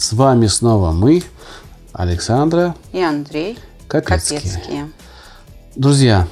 С 0.00 0.14
вами 0.14 0.46
снова 0.46 0.92
мы, 0.92 1.22
Александра 1.92 2.74
и 2.90 3.02
Андрей. 3.02 3.58
Капецкие. 3.86 4.90
Друзья, 5.76 6.26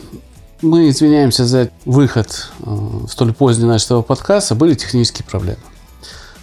мы 0.63 0.89
извиняемся 0.89 1.45
за 1.45 1.71
выход 1.85 2.49
э, 2.61 2.63
в 2.65 3.09
столь 3.09 3.35
поздний 3.35 3.67
нашего 3.67 4.01
подкаста. 4.01 4.55
Были 4.55 4.73
технические 4.73 5.27
проблемы. 5.27 5.61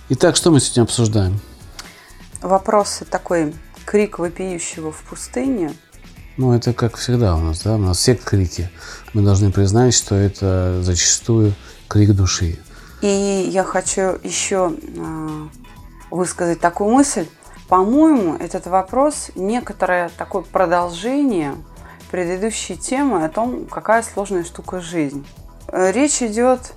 Итак, 0.10 0.36
что 0.36 0.52
мы 0.52 0.60
сегодня 0.60 0.84
обсуждаем? 0.84 1.40
Вопрос 2.44 3.02
такой 3.10 3.56
крик 3.86 4.20
вопиющего 4.20 4.92
в 4.92 5.02
пустыне. 5.10 5.74
Ну, 6.38 6.54
это 6.54 6.74
как 6.74 6.96
всегда 6.96 7.36
у 7.36 7.40
нас, 7.40 7.64
да? 7.64 7.74
У 7.74 7.80
нас 7.80 7.98
все 7.98 8.14
крики. 8.14 8.70
Мы 9.14 9.24
должны 9.24 9.52
признать, 9.52 9.96
что 9.96 10.14
это 10.14 10.84
зачастую 10.84 11.56
крик 11.88 12.14
души. 12.14 12.60
И 13.02 13.50
я 13.52 13.64
хочу 13.64 14.20
еще 14.24 14.76
э, 14.80 15.48
высказать 16.16 16.60
такую 16.60 16.90
мысль. 16.92 17.28
По-моему, 17.68 18.36
этот 18.36 18.68
вопрос 18.68 19.32
некоторое 19.36 20.10
такое 20.18 20.44
продолжение 20.44 21.56
предыдущей 22.12 22.78
темы 22.78 23.26
о 23.26 23.30
том, 23.30 23.66
какая 23.66 24.04
сложная 24.04 24.44
штука 24.44 24.80
жизнь. 24.80 25.26
Э, 25.68 25.92
Речь 25.92 26.22
идет 26.22 26.74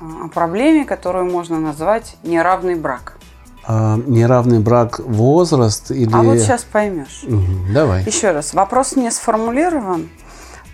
о 0.00 0.28
проблеме, 0.28 0.84
которую 0.84 1.30
можно 1.30 1.58
назвать 1.58 2.16
неравный 2.22 2.74
брак. 2.76 3.18
А, 3.64 3.96
неравный 4.06 4.58
брак 4.58 4.98
возраст 4.98 5.90
или... 5.90 6.12
А 6.12 6.22
вот 6.22 6.38
сейчас 6.38 6.64
поймешь. 6.64 7.22
Мгм, 7.22 7.72
Давай. 7.72 8.02
Еще 8.04 8.32
раз, 8.32 8.54
вопрос 8.54 8.96
не 8.96 9.10
сформулирован. 9.10 10.08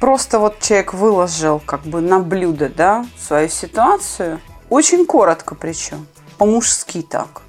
Просто 0.00 0.38
вот 0.38 0.60
человек 0.60 0.94
выложил 0.94 1.60
как 1.64 1.82
бы 1.82 2.00
на 2.00 2.20
блюдо, 2.20 2.68
да, 2.68 3.04
свою 3.18 3.48
ситуацию. 3.48 4.40
Очень 4.70 5.06
коротко 5.06 5.54
причем. 5.54 6.06
По-мужски 6.38 7.02
так. 7.02 7.42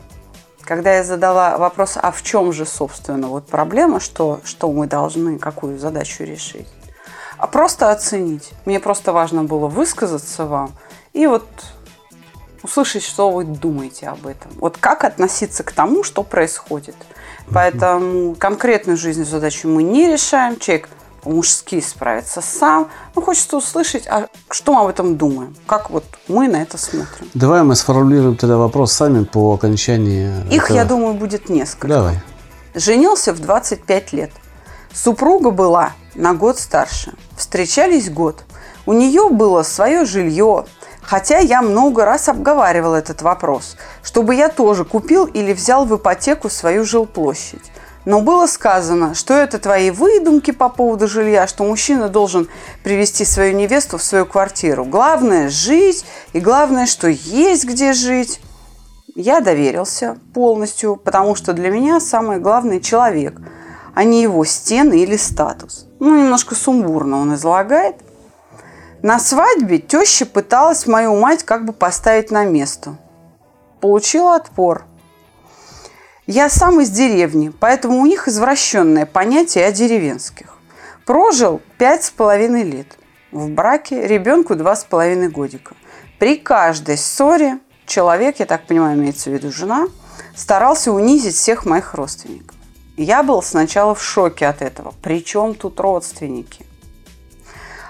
Когда 0.70 0.98
я 0.98 1.03
задала 1.03 1.58
вопрос, 1.58 1.98
а 2.00 2.12
в 2.12 2.22
чем 2.22 2.53
же, 2.53 2.64
собственно, 2.64 3.28
вот 3.28 3.48
проблема, 3.48 4.00
что, 4.00 4.39
что 4.44 4.72
мы 4.72 4.86
должны, 4.86 5.39
какую 5.39 5.80
задачу 5.80 6.23
решить, 6.23 6.67
а 7.39 7.48
просто 7.48 7.89
оценить. 7.89 8.52
Мне 8.66 8.80
просто 8.80 9.12
важно 9.12 9.44
было 9.44 9.66
высказаться 9.66 10.45
вам 10.45 10.73
и 11.12 11.25
вот 11.25 11.47
услышать, 12.62 13.02
что 13.02 13.31
вы 13.31 13.45
думаете 13.45 14.09
об 14.09 14.28
этом. 14.28 14.52
Вот 14.58 14.78
как 14.78 15.06
относиться 15.06 15.64
к 15.64 15.72
тому, 15.72 16.03
что 16.03 16.22
происходит. 16.22 16.97
Поэтому 17.52 18.36
конкретную 18.36 18.95
жизненную 18.95 19.31
задачу 19.31 19.67
мы 19.67 19.81
не 19.81 20.06
решаем. 20.06 20.59
Человек 20.59 20.90
по-мужски 21.22 21.81
справится 21.81 22.42
сам. 22.42 22.89
Ну, 23.16 23.22
хочется 23.22 23.58
услышать, 23.58 24.08
а 24.08 24.28
что 24.50 24.73
мы 24.73 24.81
об 24.81 24.88
этом 24.88 25.17
думаем? 25.17 25.56
Как 25.66 25.89
вот 25.89 26.03
мы 26.28 26.48
на 26.48 26.62
это 26.62 26.78
смотрим? 26.78 27.30
Давай 27.34 27.64
мы 27.64 27.75
сформулируем 27.75 28.36
тогда 28.36 28.58
вопрос 28.58 28.94
сами 28.94 29.23
по 29.23 29.53
окончании. 29.53 30.31
Их, 30.52 30.66
этого. 30.66 30.78
я 30.78 30.86
думаю, 30.86 31.14
будет 31.14 31.50
несколько. 31.50 31.88
Давай. 31.88 32.20
Женился 32.73 33.34
в 33.34 33.40
25 33.40 34.14
лет. 34.14 34.31
Супруга 34.94 35.52
была 35.52 35.94
на 36.16 36.34
год 36.34 36.59
старше. 36.59 37.14
Встречались 37.38 38.09
год. 38.09 38.44
У 38.86 38.94
нее 38.94 39.30
было 39.30 39.64
свое 39.64 40.06
жилье. 40.06 40.66
Хотя 41.02 41.40
я 41.40 41.62
много 41.63 42.06
раз 42.06 42.29
обговаривал 42.29 42.94
этот 42.94 43.24
вопрос, 43.24 43.78
чтобы 44.03 44.35
я 44.35 44.47
тоже 44.47 44.85
купил 44.85 45.25
или 45.25 45.53
взял 45.53 45.85
в 45.85 45.96
ипотеку 45.96 46.50
свою 46.50 46.85
жилплощадь. 46.85 47.72
Но 48.09 48.22
было 48.22 48.47
сказано, 48.47 49.14
что 49.14 49.36
это 49.36 49.59
твои 49.59 49.92
выдумки 49.92 50.50
по 50.50 50.70
поводу 50.70 51.08
жилья, 51.08 51.46
что 51.46 51.64
мужчина 51.64 52.09
должен 52.09 52.50
привести 52.84 53.24
свою 53.24 53.56
невесту 53.56 54.00
в 54.00 54.03
свою 54.03 54.25
квартиру. 54.25 54.84
Главное– 54.84 55.47
жить, 55.52 56.03
и 56.34 56.40
главное, 56.40 56.88
что 56.88 57.08
есть 57.08 57.66
где 57.66 57.94
жить. 57.94 58.42
Я 59.14 59.42
доверился 59.42 60.18
полностью, 60.34 60.96
потому 60.96 61.36
что 61.36 61.53
для 61.53 61.70
меня 61.70 62.00
самый 62.00 62.40
главный 62.40 62.81
человек, 62.81 63.40
а 63.94 64.03
не 64.03 64.24
его 64.24 64.44
стены 64.44 65.03
или 65.03 65.16
статус. 65.16 65.86
Ну, 66.00 66.16
немножко 66.16 66.56
сумбурно 66.56 67.22
он 67.22 67.36
излагает. 67.36 67.97
На 69.03 69.20
свадьбе 69.20 69.78
теща 69.78 70.26
пыталась 70.26 70.88
мою 70.88 71.16
мать 71.16 71.44
как 71.44 71.64
бы 71.64 71.74
поставить 71.74 72.31
на 72.31 72.44
место. 72.44 72.97
Получила 73.81 74.34
отпор. 74.34 74.88
Я 76.31 76.47
сам 76.47 76.79
из 76.79 76.91
деревни, 76.91 77.51
поэтому 77.59 78.01
у 78.01 78.06
них 78.06 78.28
извращенное 78.28 79.07
понятие 79.07 79.66
о 79.66 79.72
деревенских. 79.72 80.59
Прожил 81.03 81.59
пять 81.79 82.03
с 82.03 82.12
половиной 82.12 82.62
лет. 82.62 83.00
В 83.31 83.50
браке 83.50 84.06
ребенку 84.06 84.53
два 84.53 84.75
с 84.75 84.84
половиной 84.84 85.29
годика. 85.29 85.73
При 86.19 86.35
каждой 86.35 87.00
ссоре 87.00 87.57
человек, 87.88 88.40
я 88.40 88.45
так 88.45 88.67
понимаю, 88.67 88.95
имеется 88.95 89.31
в 89.31 89.34
виду 89.34 89.51
жена, 89.51 89.88
старался 90.35 90.91
унизить 90.91 91.34
всех 91.34 91.66
моих 91.66 91.95
родственников. 91.95 92.56
Я 92.96 93.23
был 93.23 93.41
сначала 93.41 93.96
в 93.96 94.03
шоке 94.03 94.46
от 94.46 94.61
этого. 94.61 94.94
Причем 95.01 95.56
тут 95.56 95.79
родственники? 95.79 96.63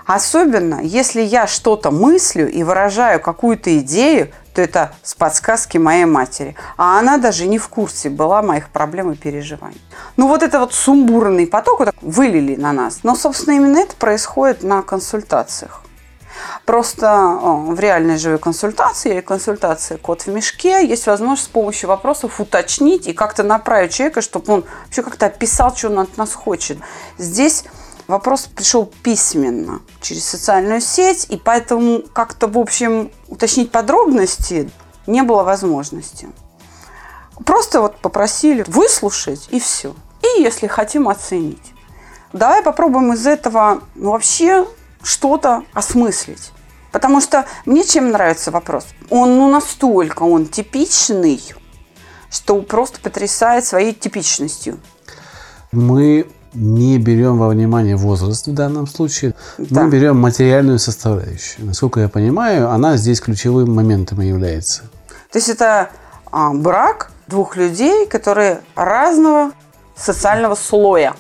Особенно, 0.05 0.79
если 0.81 1.21
я 1.21 1.45
что-то 1.45 1.91
мыслю 1.91 2.49
и 2.49 2.63
выражаю 2.63 3.19
какую-то 3.19 3.77
идею, 3.79 4.31
то 4.59 4.63
это 4.63 4.91
с 5.03 5.15
подсказки 5.15 5.77
моей 5.77 6.05
матери. 6.05 6.55
А 6.77 6.99
она 6.99 7.17
даже 7.17 7.47
не 7.47 7.57
в 7.57 7.69
курсе 7.69 8.09
была 8.09 8.41
моих 8.41 8.69
проблем 8.69 9.11
и 9.11 9.15
переживаний. 9.15 9.81
Ну 10.17 10.27
вот 10.27 10.43
это 10.43 10.59
вот 10.59 10.73
сумбурный 10.73 11.47
поток 11.47 11.79
вот 11.79 11.85
так 11.85 11.95
вылили 12.01 12.55
на 12.55 12.73
нас. 12.73 12.99
Но, 13.03 13.15
собственно, 13.15 13.55
именно 13.55 13.79
это 13.79 13.95
происходит 13.95 14.63
на 14.63 14.81
консультациях. 14.81 15.81
Просто 16.65 17.09
о, 17.09 17.65
в 17.69 17.79
реальной 17.79 18.17
живой 18.17 18.37
консультации 18.37 19.11
или 19.11 19.21
консультации 19.21 19.95
«Кот 19.95 20.23
в 20.23 20.27
мешке» 20.27 20.85
есть 20.85 21.07
возможность 21.07 21.45
с 21.45 21.47
помощью 21.47 21.89
вопросов 21.89 22.39
уточнить 22.39 23.07
и 23.07 23.13
как-то 23.13 23.43
направить 23.43 23.93
человека, 23.93 24.21
чтобы 24.21 24.53
он 24.53 24.65
вообще 24.85 25.03
как-то 25.03 25.27
описал, 25.27 25.75
что 25.75 25.87
он 25.87 25.99
от 25.99 26.17
нас 26.17 26.33
хочет. 26.33 26.77
Здесь 27.17 27.65
вопрос 28.09 28.49
пришел 28.53 28.91
письменно 29.03 29.81
через 30.01 30.25
социальную 30.25 30.81
сеть, 30.81 31.27
и 31.29 31.37
поэтому 31.37 32.01
как-то, 32.11 32.47
в 32.47 32.57
общем, 32.57 33.11
уточнить 33.27 33.71
подробности 33.71 34.69
не 35.05 35.21
было 35.21 35.43
возможности. 35.43 36.27
Просто 37.45 37.81
вот 37.81 37.97
попросили 37.99 38.65
выслушать, 38.67 39.47
и 39.51 39.59
все. 39.59 39.95
И 40.21 40.41
если 40.41 40.67
хотим 40.67 41.07
оценить. 41.07 41.73
Давай 42.33 42.63
попробуем 42.63 43.13
из 43.13 43.25
этого 43.25 43.81
ну, 43.95 44.11
вообще 44.11 44.67
что-то 45.03 45.63
осмыслить. 45.73 46.51
Потому 46.91 47.21
что 47.21 47.45
мне 47.65 47.83
чем 47.83 48.09
нравится 48.09 48.49
вопрос? 48.49 48.87
Он 49.09 49.37
ну, 49.37 49.49
настолько 49.49 50.23
он 50.23 50.47
типичный, 50.47 51.41
что 52.31 52.61
просто 52.61 52.99
потрясает 52.99 53.65
своей 53.65 53.93
типичностью. 53.93 54.79
Мы 55.71 56.27
не 56.53 56.97
берем 56.97 57.37
во 57.37 57.49
внимание 57.49 57.95
возраст 57.95 58.47
в 58.47 58.53
данном 58.53 58.87
случае. 58.87 59.35
Да. 59.57 59.83
Мы 59.83 59.91
берем 59.91 60.17
материальную 60.17 60.79
составляющую. 60.79 61.65
Насколько 61.65 62.01
я 62.01 62.09
понимаю, 62.09 62.69
она 62.69 62.97
здесь 62.97 63.21
ключевым 63.21 63.73
моментом 63.73 64.21
и 64.21 64.27
является. 64.27 64.83
То 65.31 65.37
есть 65.37 65.49
это 65.49 65.89
а, 66.31 66.53
брак 66.53 67.11
двух 67.27 67.55
людей, 67.55 68.07
которые 68.07 68.61
разного 68.75 69.51
социального 69.95 70.55
слоя. 70.55 71.15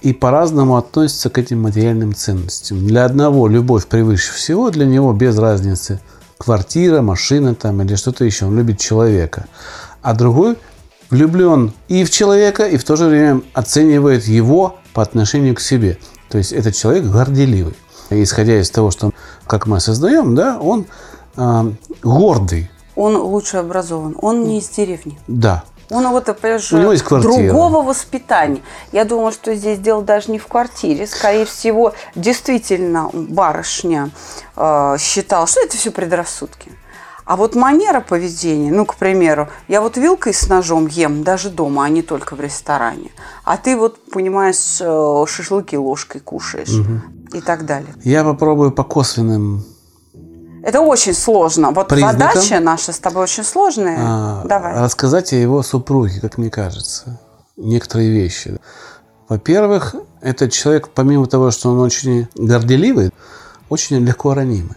И 0.00 0.12
по-разному 0.12 0.76
относятся 0.76 1.30
к 1.30 1.38
этим 1.38 1.62
материальным 1.62 2.14
ценностям. 2.14 2.84
Для 2.86 3.04
одного 3.04 3.46
любовь 3.46 3.86
превыше 3.86 4.32
всего, 4.32 4.70
для 4.70 4.84
него 4.84 5.12
без 5.12 5.38
разницы 5.38 6.00
квартира, 6.38 7.02
машина 7.02 7.54
там 7.54 7.82
или 7.82 7.94
что-то 7.94 8.24
еще. 8.24 8.46
Он 8.46 8.56
любит 8.56 8.80
человека. 8.80 9.46
А 10.02 10.14
другой 10.14 10.58
влюблен 11.12 11.72
и 11.88 12.04
в 12.04 12.10
человека, 12.10 12.64
и 12.66 12.78
в 12.78 12.84
то 12.84 12.96
же 12.96 13.04
время 13.06 13.42
оценивает 13.52 14.24
его 14.24 14.78
по 14.94 15.02
отношению 15.02 15.54
к 15.54 15.60
себе. 15.60 15.98
То 16.30 16.38
есть 16.38 16.52
этот 16.52 16.74
человек 16.74 17.04
горделивый. 17.04 17.74
Исходя 18.08 18.58
из 18.58 18.70
того, 18.70 18.90
что 18.90 19.12
как 19.46 19.66
мы 19.66 19.76
осознаем, 19.76 20.34
да, 20.34 20.58
он 20.58 20.86
э, 21.36 21.72
гордый. 22.02 22.70
Он 22.96 23.16
лучше 23.16 23.58
образован. 23.58 24.16
Он 24.20 24.44
не 24.44 24.58
из 24.58 24.68
деревни. 24.70 25.18
Да. 25.28 25.64
Он 25.90 26.08
вот, 26.08 26.24
понимаешь, 26.40 26.72
У 26.72 26.78
него 26.78 26.92
есть 26.92 27.04
квартира. 27.04 27.34
другого 27.34 27.82
воспитания. 27.82 28.62
Я 28.92 29.04
думаю, 29.04 29.32
что 29.32 29.54
здесь 29.54 29.78
дело 29.78 30.02
даже 30.02 30.30
не 30.30 30.38
в 30.38 30.46
квартире. 30.46 31.06
Скорее 31.06 31.44
всего, 31.44 31.92
действительно, 32.14 33.10
барышня 33.12 34.10
э, 34.56 34.96
считала, 34.98 35.46
что 35.46 35.60
это 35.60 35.76
все 35.76 35.90
предрассудки. 35.90 36.72
А 37.24 37.36
вот 37.36 37.54
манера 37.54 38.00
поведения, 38.00 38.70
ну, 38.72 38.84
к 38.84 38.96
примеру, 38.96 39.48
я 39.68 39.80
вот 39.80 39.96
вилкой 39.96 40.34
с 40.34 40.48
ножом 40.48 40.86
ем 40.86 41.22
даже 41.22 41.50
дома, 41.50 41.84
а 41.84 41.88
не 41.88 42.02
только 42.02 42.34
в 42.34 42.40
ресторане. 42.40 43.10
А 43.44 43.56
ты 43.56 43.76
вот, 43.76 43.98
понимаешь, 44.10 44.78
э, 44.80 45.24
шашлыки 45.28 45.76
ложкой 45.76 46.20
кушаешь 46.20 46.84
и 47.32 47.40
так 47.40 47.64
далее. 47.64 47.94
Я 48.04 48.24
попробую 48.24 48.72
по 48.72 48.84
косвенным 48.84 49.64
Это 50.64 50.80
очень 50.80 51.14
сложно. 51.14 51.70
Вот 51.70 51.90
задача 51.90 52.60
наша 52.60 52.92
с 52.92 52.98
тобой 52.98 53.24
очень 53.24 53.44
сложная. 53.44 53.96
а, 53.98 54.42
Давай. 54.44 54.78
рассказать 54.78 55.32
о 55.32 55.36
его 55.36 55.62
супруге, 55.62 56.20
как 56.20 56.38
мне 56.38 56.50
кажется. 56.50 57.20
Некоторые 57.56 58.10
вещи. 58.10 58.58
Во-первых, 59.28 59.94
этот 60.20 60.52
человек, 60.52 60.88
помимо 60.94 61.26
того, 61.26 61.50
что 61.50 61.70
он 61.70 61.80
очень 61.80 62.28
горделивый, 62.34 63.10
очень 63.68 63.96
легко 64.04 64.34
ранимый. 64.34 64.76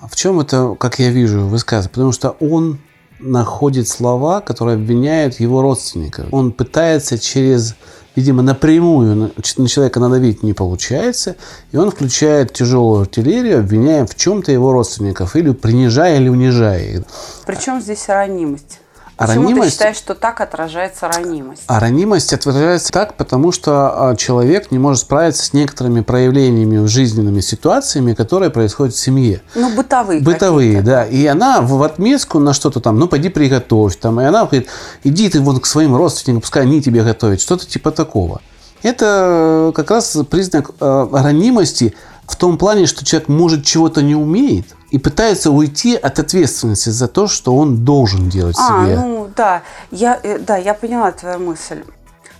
А 0.00 0.06
В 0.06 0.14
чем 0.14 0.40
это, 0.40 0.76
как 0.78 0.98
я 0.98 1.10
вижу, 1.10 1.46
высказывается? 1.46 1.90
Потому 1.90 2.12
что 2.12 2.36
он 2.40 2.78
находит 3.18 3.88
слова, 3.88 4.40
которые 4.40 4.76
обвиняют 4.76 5.40
его 5.40 5.60
родственников. 5.60 6.26
Он 6.30 6.52
пытается 6.52 7.18
через, 7.18 7.74
видимо, 8.14 8.42
напрямую 8.42 9.16
на 9.16 9.30
на 9.56 9.68
человека 9.68 9.98
надавить 9.98 10.44
не 10.44 10.52
получается, 10.52 11.34
и 11.72 11.76
он 11.76 11.90
включает 11.90 12.52
тяжелую 12.52 13.02
артиллерию, 13.02 13.58
обвиняя 13.58 14.06
в 14.06 14.14
чем-то 14.14 14.52
его 14.52 14.72
родственников, 14.72 15.34
или 15.34 15.50
принижая, 15.52 16.20
или 16.20 16.28
унижая 16.28 16.98
их. 16.98 17.02
Причем 17.44 17.80
здесь 17.80 18.06
ранимость? 18.08 18.80
А 19.18 19.26
Почему 19.26 19.48
ты 19.48 19.54
ранимость- 19.54 19.72
считаешь, 19.72 19.96
что 19.96 20.14
так 20.14 20.40
отражается 20.40 21.08
ранимость? 21.08 21.62
А 21.66 21.80
ранимость 21.80 22.32
отражается 22.32 22.92
так, 22.92 23.14
потому 23.14 23.50
что 23.50 24.10
а, 24.10 24.14
человек 24.14 24.70
не 24.70 24.78
может 24.78 25.02
справиться 25.02 25.44
с 25.44 25.52
некоторыми 25.52 26.02
проявлениями, 26.02 26.86
жизненными 26.86 27.40
ситуациями, 27.40 28.14
которые 28.14 28.50
происходят 28.50 28.94
в 28.94 28.98
семье. 28.98 29.42
Ну, 29.56 29.74
бытовые 29.74 30.20
Бытовые, 30.20 30.82
да. 30.82 31.04
И 31.04 31.26
она 31.26 31.60
в 31.62 31.82
отместку 31.82 32.38
на 32.38 32.54
что-то 32.54 32.78
там, 32.78 32.96
ну, 33.00 33.08
пойди 33.08 33.28
приготовь. 33.28 33.96
Там, 33.96 34.20
и 34.20 34.24
она 34.24 34.44
говорит, 34.44 34.68
иди 35.02 35.28
ты 35.28 35.40
вон 35.40 35.58
к 35.58 35.66
своим 35.66 35.96
родственникам, 35.96 36.42
пускай 36.42 36.62
они 36.62 36.80
тебе 36.80 37.02
готовят. 37.02 37.40
Что-то 37.40 37.66
типа 37.66 37.90
такого. 37.90 38.40
Это 38.84 39.70
э, 39.70 39.72
как 39.74 39.90
раз 39.90 40.16
признак 40.30 40.70
э, 40.78 41.08
ранимости 41.12 41.92
в 42.28 42.36
том 42.36 42.56
плане, 42.56 42.86
что 42.86 43.04
человек 43.04 43.28
может 43.28 43.64
чего-то 43.64 44.00
не 44.00 44.14
умеет 44.14 44.76
и 44.90 44.98
пытается 44.98 45.50
уйти 45.50 45.94
от 45.96 46.18
ответственности 46.18 46.88
за 46.90 47.08
то, 47.08 47.26
что 47.28 47.54
он 47.56 47.84
должен 47.84 48.28
делать 48.28 48.56
А, 48.58 48.84
себе. 48.84 48.96
ну 48.96 49.30
да, 49.36 49.62
я, 49.90 50.18
э, 50.22 50.38
да, 50.38 50.56
я 50.56 50.74
поняла 50.74 51.12
твою 51.12 51.38
мысль. 51.40 51.84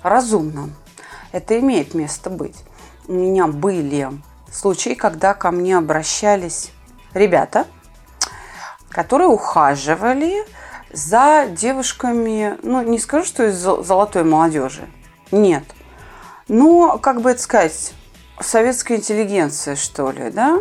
Разумно. 0.03 0.71
Это 1.33 1.59
имеет 1.61 1.95
место 1.95 2.31
быть. 2.31 2.57
У 3.07 3.13
меня 3.13 3.47
были 3.47 4.09
случаи, 4.51 4.95
когда 4.95 5.35
ко 5.35 5.51
мне 5.51 5.77
обращались 5.77 6.71
ребята, 7.13 7.67
которые 8.89 9.29
ухаживали 9.29 10.45
за 10.93 11.47
девушками, 11.51 12.57
ну, 12.63 12.83
не 12.83 12.99
скажу, 12.99 13.27
что 13.27 13.45
из 13.47 13.63
зо- 13.63 13.83
золотой 13.85 14.25
молодежи. 14.25 14.89
Нет. 15.31 15.65
Но, 16.49 16.97
как 16.97 17.21
бы 17.21 17.31
это 17.33 17.43
сказать, 17.43 17.93
советская 18.41 18.97
интеллигенция, 18.97 19.77
что 19.77 20.11
ли, 20.11 20.31
да? 20.31 20.61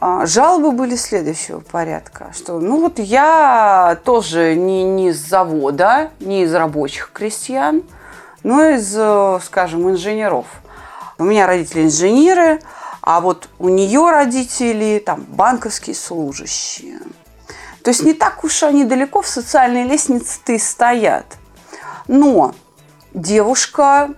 А, 0.00 0.26
Жалобы 0.26 0.72
были 0.72 0.96
следующего 0.96 1.60
порядка, 1.60 2.32
что 2.34 2.58
ну 2.58 2.80
вот 2.80 2.98
я 2.98 3.98
тоже 4.04 4.54
не, 4.54 4.82
не 4.82 5.08
из 5.08 5.18
завода, 5.18 6.10
не 6.20 6.42
из 6.42 6.54
рабочих 6.54 7.10
крестьян, 7.12 7.82
но 8.42 8.62
из, 8.70 8.94
э, 8.96 9.38
скажем, 9.44 9.88
инженеров. 9.88 10.46
У 11.18 11.24
меня 11.24 11.46
родители 11.46 11.84
инженеры, 11.84 12.60
а 13.00 13.20
вот 13.20 13.48
у 13.58 13.68
нее 13.68 14.10
родители 14.10 15.02
там 15.04 15.22
банковские 15.28 15.94
служащие. 15.94 16.98
То 17.82 17.90
есть 17.90 18.02
не 18.02 18.14
так 18.14 18.42
уж 18.44 18.62
они 18.62 18.84
далеко 18.84 19.22
в 19.22 19.28
социальной 19.28 19.84
лестнице-то 19.84 20.58
стоят. 20.58 21.26
Но 22.08 22.54
девушка 23.12 24.10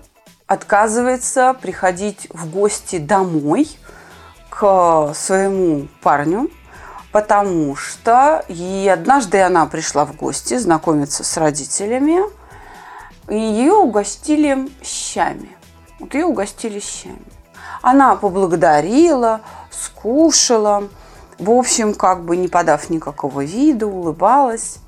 отказывается 0.47 1.55
приходить 1.61 2.29
в 2.31 2.49
гости 2.51 2.99
домой 2.99 3.69
к 4.59 5.13
своему 5.15 5.87
парню, 6.03 6.51
потому 7.13 7.77
что 7.77 8.43
и 8.49 8.91
однажды 8.91 9.43
она 9.43 9.67
пришла 9.67 10.07
в 10.07 10.17
гости 10.17 10.57
знакомиться 10.57 11.25
с 11.25 11.37
родителями, 11.37 12.23
и 13.29 13.37
ее 13.37 13.75
угостили 13.75 14.71
щами. 14.83 15.55
Вот 16.01 16.15
ее 16.15 16.25
угостили 16.25 16.81
щами. 16.81 17.21
Она 17.83 18.17
поблагодарила, 18.17 19.43
скушала, 19.71 20.89
в 21.39 21.51
общем, 21.51 21.93
как 21.93 22.25
бы 22.25 22.37
не 22.37 22.49
подав 22.49 22.89
никакого 22.89 23.45
вида, 23.45 23.87
улыбалась. 23.87 24.79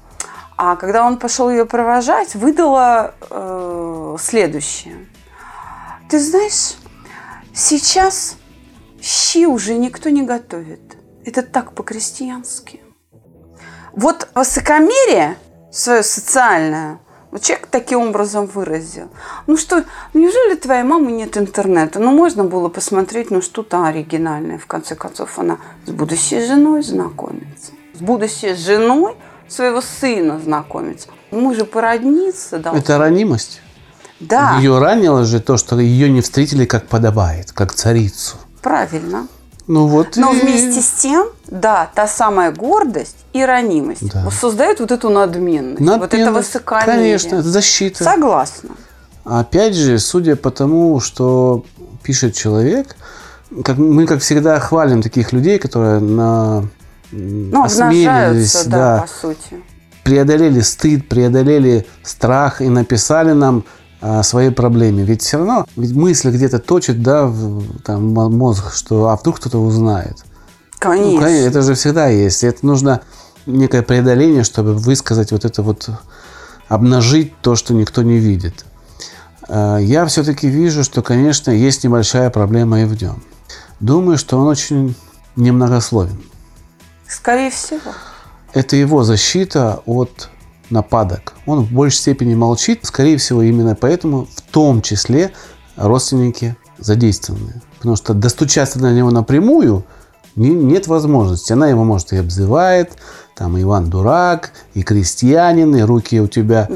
А 0.57 0.77
когда 0.77 1.07
он 1.07 1.19
пошел 1.19 1.51
ее 1.51 1.67
провожать, 1.67 2.35
выдала 2.35 3.15
э, 3.31 4.17
следующее. 4.19 5.07
Ты 6.09 6.19
знаешь, 6.19 6.77
сейчас 7.55 8.37
щи 9.09 9.47
уже 9.47 9.75
никто 9.75 10.11
не 10.11 10.23
готовит. 10.23 10.97
Это 11.25 11.43
так 11.43 11.73
по-крестьянски. 11.73 12.81
Вот 13.93 14.29
высокомерие 14.35 15.37
свое 15.73 16.03
социальное, 16.03 16.99
вот 17.31 17.43
человек 17.43 17.67
таким 17.71 18.01
образом 18.01 18.47
выразил. 18.47 19.09
Ну 19.47 19.57
что, 19.57 19.85
неужели 20.15 20.57
твоей 20.57 20.83
мамы 20.83 21.13
нет 21.13 21.37
интернета? 21.37 21.99
Ну 21.99 22.13
можно 22.13 22.45
было 22.45 22.69
посмотреть, 22.69 23.31
ну 23.31 23.43
что-то 23.43 23.87
оригинальное. 23.87 24.59
В 24.59 24.67
конце 24.67 24.95
концов, 24.95 25.39
она 25.39 25.59
с 25.87 25.91
будущей 25.91 26.47
женой 26.47 26.83
знакомится. 26.83 27.73
С 27.95 28.01
будущей 28.01 28.55
женой 28.55 29.17
своего 29.49 29.81
сына 29.81 30.39
знакомится. 30.39 31.09
Мы 31.31 31.55
же 31.55 31.65
породниться 31.65 32.59
должны. 32.59 32.81
Это 32.81 32.99
ранимость. 32.99 33.61
Да, 34.21 34.57
Ее 34.59 34.79
ранило 34.79 35.25
же 35.25 35.41
то, 35.41 35.57
что 35.57 35.79
ее 35.79 36.11
не 36.11 36.21
встретили 36.21 36.65
как 36.65 36.87
подобает, 36.89 37.53
как 37.53 37.73
царицу. 37.73 38.37
Правильно. 38.61 39.27
Ну 39.67 39.87
вот 39.87 40.17
Но 40.17 40.33
и- 40.33 40.41
вместе 40.41 40.81
с 40.81 40.91
тем, 41.03 41.27
да, 41.47 41.91
та 41.95 42.07
самая 42.07 42.53
гордость 42.53 43.17
и 43.35 43.45
ранимость 43.45 44.11
Да. 44.13 44.31
создают 44.31 44.81
вот 44.81 44.91
эту 44.93 45.11
надменность, 45.11 45.81
вот 45.83 46.03
это 46.15 46.17
Надменность, 46.17 46.49
высокомерие. 46.55 46.95
Конечно, 46.97 47.37
это 47.37 47.49
защита. 47.51 48.03
Согласна. 48.05 48.71
Опять 49.25 49.75
же, 49.75 49.99
судя 49.99 50.37
по 50.37 50.51
тому, 50.51 51.01
что 51.01 51.65
пишет 52.03 52.35
человек, 52.35 52.97
как, 53.63 53.77
мы, 53.77 54.07
как 54.07 54.21
всегда, 54.21 54.59
хвалим 54.59 55.03
таких 55.03 55.33
людей, 55.35 55.59
которые 55.59 56.01
на, 56.01 56.65
Ну, 57.13 57.65
осмелились, 57.65 58.07
обнажаются, 58.07 58.69
да, 58.71 59.01
по 59.07 59.27
сути. 59.29 59.63
преодолели 60.03 60.61
стыд, 60.61 61.09
преодолели 61.11 61.87
страх 62.03 62.63
и 62.63 62.69
написали 62.71 63.33
нам 63.33 63.65
своей 64.23 64.51
проблеме. 64.51 65.05
Ведь 65.05 65.23
все 65.23 65.39
равно, 65.39 65.67
ведь 65.77 65.93
мысль 65.93 66.31
где-то 66.31 66.59
точит, 66.59 67.03
да, 67.03 67.27
в, 67.27 67.81
там, 67.83 68.13
мо- 68.13 68.29
мозг, 68.29 68.73
что 68.73 69.09
а 69.09 69.17
вдруг 69.17 69.37
кто-то 69.37 69.59
узнает. 69.59 70.17
Ну, 70.21 70.79
Конечно. 70.79 71.21
конечно, 71.23 71.49
это 71.49 71.63
же 71.63 71.75
всегда 71.75 72.07
есть. 72.09 72.45
Это 72.45 72.65
нужно 72.65 73.01
некое 73.47 73.83
преодоление, 73.83 74.45
чтобы 74.45 74.75
высказать 74.75 75.33
вот 75.33 75.45
это 75.45 75.63
вот, 75.63 75.89
обнажить 76.69 77.33
то, 77.41 77.57
что 77.57 77.75
никто 77.75 78.03
не 78.03 78.19
видит. 78.19 78.65
Э, 79.49 79.79
Я 79.81 80.07
все-таки 80.07 80.47
вижу, 80.49 80.85
что, 80.85 81.03
конечно, 81.03 81.51
есть 81.51 81.83
небольшая 81.83 82.31
проблема 82.31 82.83
и 82.83 82.85
в 82.85 83.01
нем. 83.03 83.23
Думаю, 83.81 84.19
что 84.19 84.39
он 84.39 84.47
очень 84.47 84.95
немногословен. 85.37 86.21
Скорее 87.09 87.51
всего. 87.51 87.93
Это 88.53 88.77
его 88.77 89.03
защита 89.03 89.83
от 89.87 90.29
нападок. 90.71 91.35
Он 91.47 91.61
в 91.65 91.73
большей 91.73 91.99
степени 91.99 92.35
молчит, 92.35 92.81
скорее 92.83 93.17
всего, 93.17 93.43
именно 93.43 93.75
поэтому 93.75 94.27
в 94.35 94.43
том 94.53 94.83
числе 94.83 95.33
родственники 95.77 96.57
задействованы. 96.79 97.61
Потому 97.79 97.97
что 97.97 98.15
достучаться 98.15 98.79
до 98.79 98.91
него 98.91 99.11
напрямую 99.11 99.85
не- 100.37 100.51
нет 100.51 100.87
возможности. 100.87 101.53
Она 101.53 101.69
его, 101.69 101.85
может, 101.85 102.13
и 102.13 102.17
обзывает, 102.17 102.93
там, 103.37 103.61
Иван 103.61 103.89
дурак, 103.89 104.53
и 104.75 104.83
крестьянин, 104.83 105.75
и 105.77 105.83
руки 105.83 106.21
у 106.21 106.27
тебя 106.27 106.69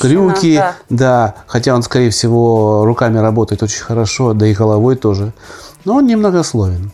крюки, 0.00 0.56
да. 0.56 0.74
да, 0.88 1.34
хотя 1.46 1.74
он, 1.74 1.82
скорее 1.82 2.10
всего, 2.10 2.84
руками 2.84 3.18
работает 3.18 3.62
очень 3.62 3.82
хорошо, 3.82 4.32
да 4.32 4.46
и 4.46 4.54
головой 4.54 4.96
тоже. 4.96 5.32
Но 5.84 5.96
он 5.96 6.06
немногословен. 6.06 6.92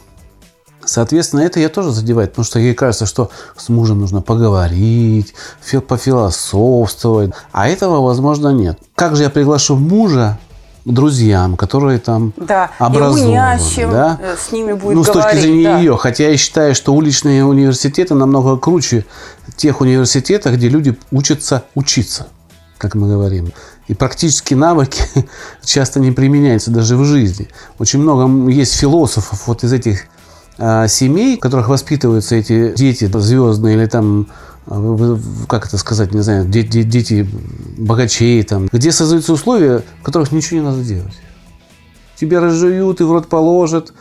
Соответственно, 0.87 1.41
это 1.41 1.59
ее 1.61 1.69
тоже 1.69 1.91
задевает, 1.91 2.31
потому 2.31 2.45
что 2.45 2.59
ей 2.59 2.75
кажется, 2.75 3.07
что 3.07 3.31
с 3.57 3.69
мужем 3.69 4.01
нужно 4.01 4.23
поговорить, 4.23 5.35
фи- 5.61 5.81
пофилософствовать, 5.81 7.33
а 7.53 7.69
этого, 7.69 8.01
возможно, 8.01 8.49
нет. 8.49 8.79
Как 8.95 9.17
же 9.17 9.25
я 9.25 9.31
приглашу 9.31 9.77
мужа 9.77 10.39
к 10.85 10.91
друзьям, 10.93 11.57
которые 11.57 11.99
там 11.99 12.33
Да, 12.37 12.71
образованы, 12.79 13.59
чем 13.75 13.91
да? 13.91 14.19
э, 14.23 14.37
с 14.39 14.53
ними 14.53 14.73
будет 14.73 14.95
ну, 14.95 15.03
с 15.03 15.07
точки 15.09 15.19
говорить. 15.21 15.43
зрения 15.43 15.65
да. 15.65 15.79
ее. 15.79 15.97
Хотя 15.97 16.29
я 16.31 16.37
считаю, 16.37 16.75
что 16.77 16.95
уличные 16.95 17.45
университеты 17.45 18.15
намного 18.15 18.57
круче 18.57 19.05
тех 19.57 19.81
университетов, 19.81 20.55
где 20.55 20.69
люди 20.69 20.97
учатся 21.11 21.65
учиться, 21.75 22.29
как 22.79 22.95
мы 22.95 23.09
говорим. 23.09 23.53
И 23.89 23.95
практические 23.95 24.59
навыки 24.59 25.03
часто 25.65 25.99
не 25.99 26.13
применяются 26.13 26.71
даже 26.71 26.97
в 26.97 27.05
жизни. 27.05 27.49
Очень 27.81 27.99
много 28.01 28.49
есть 28.51 28.75
философов 28.77 29.49
вот 29.49 29.65
из 29.65 29.73
этих 29.73 30.05
а, 30.59 30.89
семей, 30.89 31.37
в 31.37 31.41
которых 31.41 31.69
воспитываются 31.69 32.37
эти 32.37 32.75
дети 32.75 33.11
звездные 33.13 33.77
или 33.77 33.87
там 33.87 34.29
а, 34.67 35.19
как 35.49 35.67
это 35.67 35.79
сказать, 35.79 36.13
не 36.13 36.21
знаю, 36.21 36.47
дети, 36.47 36.83
дети 36.83 37.29
богачей, 37.79 38.43
там, 38.43 38.69
где 38.73 38.91
создаются 38.91 39.33
условия, 39.33 39.83
в 40.01 40.05
которых 40.05 40.33
ничего 40.33 40.61
не 40.61 40.67
надо 40.67 40.83
делать. 40.83 41.15
Тебя 42.19 42.41
разжуют 42.41 43.01
и 43.01 43.05
в 43.05 43.13
рот 43.13 43.29
положат, 43.29 43.93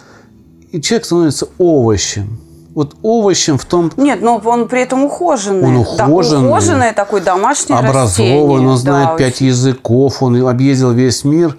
и 0.71 0.81
человек 0.81 1.05
становится 1.05 1.47
овощем. 1.57 2.39
Вот 2.73 2.95
овощем 3.03 3.57
в 3.57 3.63
том... 3.65 3.91
Нет, 3.95 4.21
но 4.21 4.41
он 4.43 4.67
при 4.67 4.81
этом 4.81 5.05
ухоженный. 5.05 5.67
Он 5.67 5.77
ухоженный. 5.77 6.41
Да, 6.41 6.47
ухоженный 6.49 6.93
такой 6.93 7.21
домашний 7.21 7.73
Образован, 7.73 8.67
он 8.67 8.77
знает 8.77 9.09
да, 9.09 9.15
пять 9.15 9.35
очень. 9.35 9.47
языков, 9.47 10.21
он 10.21 10.45
объездил 10.45 10.91
весь 10.91 11.23
мир. 11.23 11.57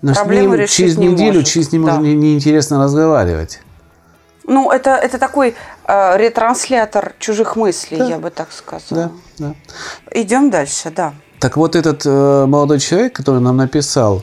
Но 0.00 0.14
Проблему 0.14 0.54
с 0.54 0.58
ним 0.58 0.66
через 0.66 0.96
неделю, 0.96 1.34
может. 1.34 1.48
через 1.48 1.72
ним 1.72 1.84
да. 1.84 1.98
неинтересно 1.98 2.76
не 2.76 2.82
разговаривать. 2.82 3.60
Ну, 4.46 4.70
это, 4.70 4.90
это 4.90 5.18
такой 5.18 5.54
э, 5.86 6.16
ретранслятор 6.18 7.14
чужих 7.18 7.56
мыслей, 7.56 7.98
да. 7.98 8.08
я 8.08 8.18
бы 8.18 8.30
так 8.30 8.48
сказала. 8.52 9.10
Да, 9.38 9.48
да. 9.48 9.54
Идем 10.12 10.50
дальше, 10.50 10.90
да. 10.94 11.14
Так 11.40 11.56
вот 11.56 11.76
этот 11.76 12.04
э, 12.04 12.46
молодой 12.46 12.78
человек, 12.78 13.14
который 13.14 13.40
нам 13.40 13.56
написал, 13.56 14.22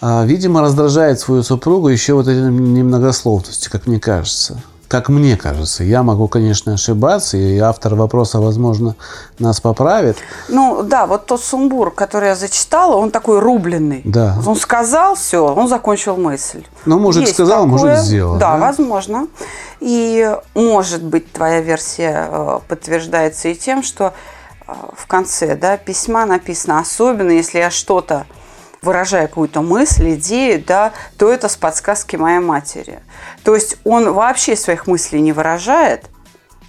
э, 0.00 0.24
видимо, 0.24 0.62
раздражает 0.62 1.20
свою 1.20 1.42
супругу 1.42 1.88
еще 1.88 2.14
вот 2.14 2.28
этой 2.28 2.50
немногословностью, 2.50 3.70
как 3.70 3.86
мне 3.86 4.00
кажется 4.00 4.62
как 4.92 5.08
мне 5.08 5.38
кажется. 5.38 5.84
Я 5.84 6.02
могу, 6.02 6.28
конечно, 6.28 6.74
ошибаться, 6.74 7.38
и 7.38 7.58
автор 7.58 7.94
вопроса, 7.94 8.40
возможно, 8.40 8.94
нас 9.38 9.58
поправит. 9.58 10.18
Ну, 10.50 10.82
да, 10.82 11.06
вот 11.06 11.24
тот 11.24 11.42
сумбур, 11.42 11.90
который 11.90 12.28
я 12.28 12.34
зачитала, 12.34 12.96
он 12.96 13.10
такой 13.10 13.40
рубленный. 13.40 14.02
Да. 14.04 14.36
Он 14.46 14.54
сказал 14.54 15.14
все, 15.14 15.46
он 15.46 15.66
закончил 15.66 16.18
мысль. 16.18 16.62
Ну, 16.84 16.98
мужик 16.98 17.22
Есть 17.22 17.32
сказал, 17.32 17.64
такое, 17.64 17.70
мужик 17.70 18.04
сделал. 18.04 18.34
Да, 18.36 18.52
да, 18.52 18.58
возможно. 18.58 19.28
И, 19.80 20.30
может 20.54 21.02
быть, 21.02 21.32
твоя 21.32 21.62
версия 21.62 22.28
э, 22.30 22.58
подтверждается 22.68 23.48
и 23.48 23.54
тем, 23.54 23.82
что 23.82 24.12
э, 24.68 24.72
в 24.94 25.06
конце 25.06 25.56
да, 25.56 25.78
письма 25.78 26.26
написано, 26.26 26.80
особенно 26.80 27.30
если 27.30 27.60
я 27.60 27.70
что-то 27.70 28.26
выражая 28.82 29.28
какую-то 29.28 29.62
мысль, 29.62 30.14
идею, 30.14 30.62
да, 30.66 30.92
то 31.16 31.32
это 31.32 31.48
с 31.48 31.56
подсказки 31.56 32.16
моей 32.16 32.40
матери. 32.40 33.00
То 33.44 33.54
есть 33.54 33.76
он 33.84 34.12
вообще 34.12 34.56
своих 34.56 34.86
мыслей 34.86 35.20
не 35.20 35.32
выражает, 35.32 36.06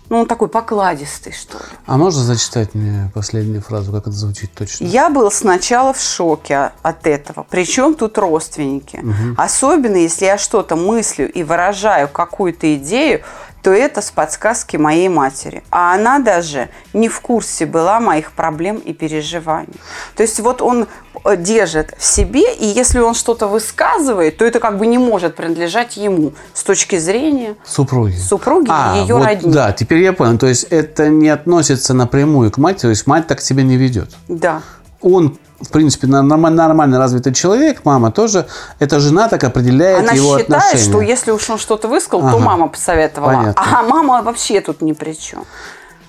ну, 0.09 0.19
он 0.19 0.27
такой 0.27 0.47
покладистый, 0.47 1.33
что 1.33 1.57
ли. 1.57 1.63
А 1.87 1.97
можно 1.97 2.21
зачитать 2.21 2.75
мне 2.75 3.09
последнюю 3.15 3.61
фразу, 3.61 3.91
как 3.91 4.01
это 4.01 4.11
звучит 4.11 4.51
точно? 4.53 4.85
Я 4.85 5.09
был 5.09 5.31
сначала 5.31 5.93
в 5.93 5.99
шоке 5.99 6.71
от 6.83 7.07
этого. 7.07 7.47
Причем 7.49 7.95
тут 7.95 8.17
родственники. 8.17 8.97
Угу. 8.97 9.35
Особенно, 9.37 9.95
если 9.95 10.25
я 10.25 10.37
что-то 10.37 10.75
мыслю 10.75 11.31
и 11.31 11.43
выражаю 11.43 12.09
какую-то 12.09 12.75
идею, 12.75 13.23
то 13.63 13.71
это 13.71 14.01
с 14.01 14.11
подсказки 14.11 14.75
моей 14.75 15.07
матери. 15.07 15.63
А 15.71 15.95
она 15.95 16.19
даже 16.19 16.69
не 16.91 17.07
в 17.07 17.21
курсе 17.21 17.65
была 17.65 18.01
моих 18.01 18.33
проблем 18.33 18.75
и 18.75 18.93
переживаний. 18.93 19.79
То 20.15 20.23
есть 20.23 20.41
вот 20.41 20.61
он 20.61 20.87
э, 21.23 21.37
держит 21.37 21.95
в 21.97 22.03
себе, 22.03 22.53
и 22.53 22.65
если 22.65 22.99
он 22.99 23.13
что-то 23.13 23.47
высказывает, 23.47 24.37
то 24.37 24.45
это 24.45 24.59
как 24.59 24.77
бы 24.77 24.85
не 24.85 24.97
может 24.97 25.35
принадлежать 25.37 25.95
ему 25.95 26.33
с 26.53 26.63
точки 26.63 26.97
зрения 26.97 27.55
супруги, 27.65 28.15
супруги 28.15 28.67
а, 28.69 28.97
ее 28.97 29.15
вот, 29.15 29.25
родни. 29.25 29.51
Да, 29.51 29.71
теперь 29.71 30.03
я 30.03 30.11
понял. 30.11 30.37
То 30.37 30.47
есть 30.47 30.65
это 30.65 31.07
не 31.07 31.29
относится 31.29 31.93
напрямую 31.93 32.51
к 32.51 32.57
матери, 32.57 32.81
то 32.81 32.89
есть 32.89 33.07
мать 33.07 33.27
так 33.27 33.39
себя 33.39 33.63
не 33.63 33.77
ведет. 33.77 34.09
Да. 34.27 34.61
Он 35.03 35.37
в 35.63 35.69
принципе, 35.69 36.07
нормально, 36.07 36.99
развитый 36.99 37.33
человек, 37.33 37.85
мама 37.85 38.11
тоже, 38.11 38.45
эта 38.79 38.99
жена 38.99 39.29
так 39.29 39.43
определяет 39.43 39.99
Она 39.99 40.11
его 40.11 40.37
считает, 40.37 40.63
отношения. 40.63 40.91
что 40.91 41.01
если 41.01 41.31
уж 41.31 41.49
он 41.49 41.57
что-то 41.57 41.87
высказал, 41.87 42.27
ага. 42.27 42.31
то 42.31 42.39
мама 42.39 42.67
посоветовала. 42.67 43.31
Понятно. 43.31 43.63
А 43.65 43.83
мама 43.83 44.21
вообще 44.23 44.59
тут 44.59 44.81
ни 44.81 44.91
при 44.91 45.13
чем. 45.13 45.45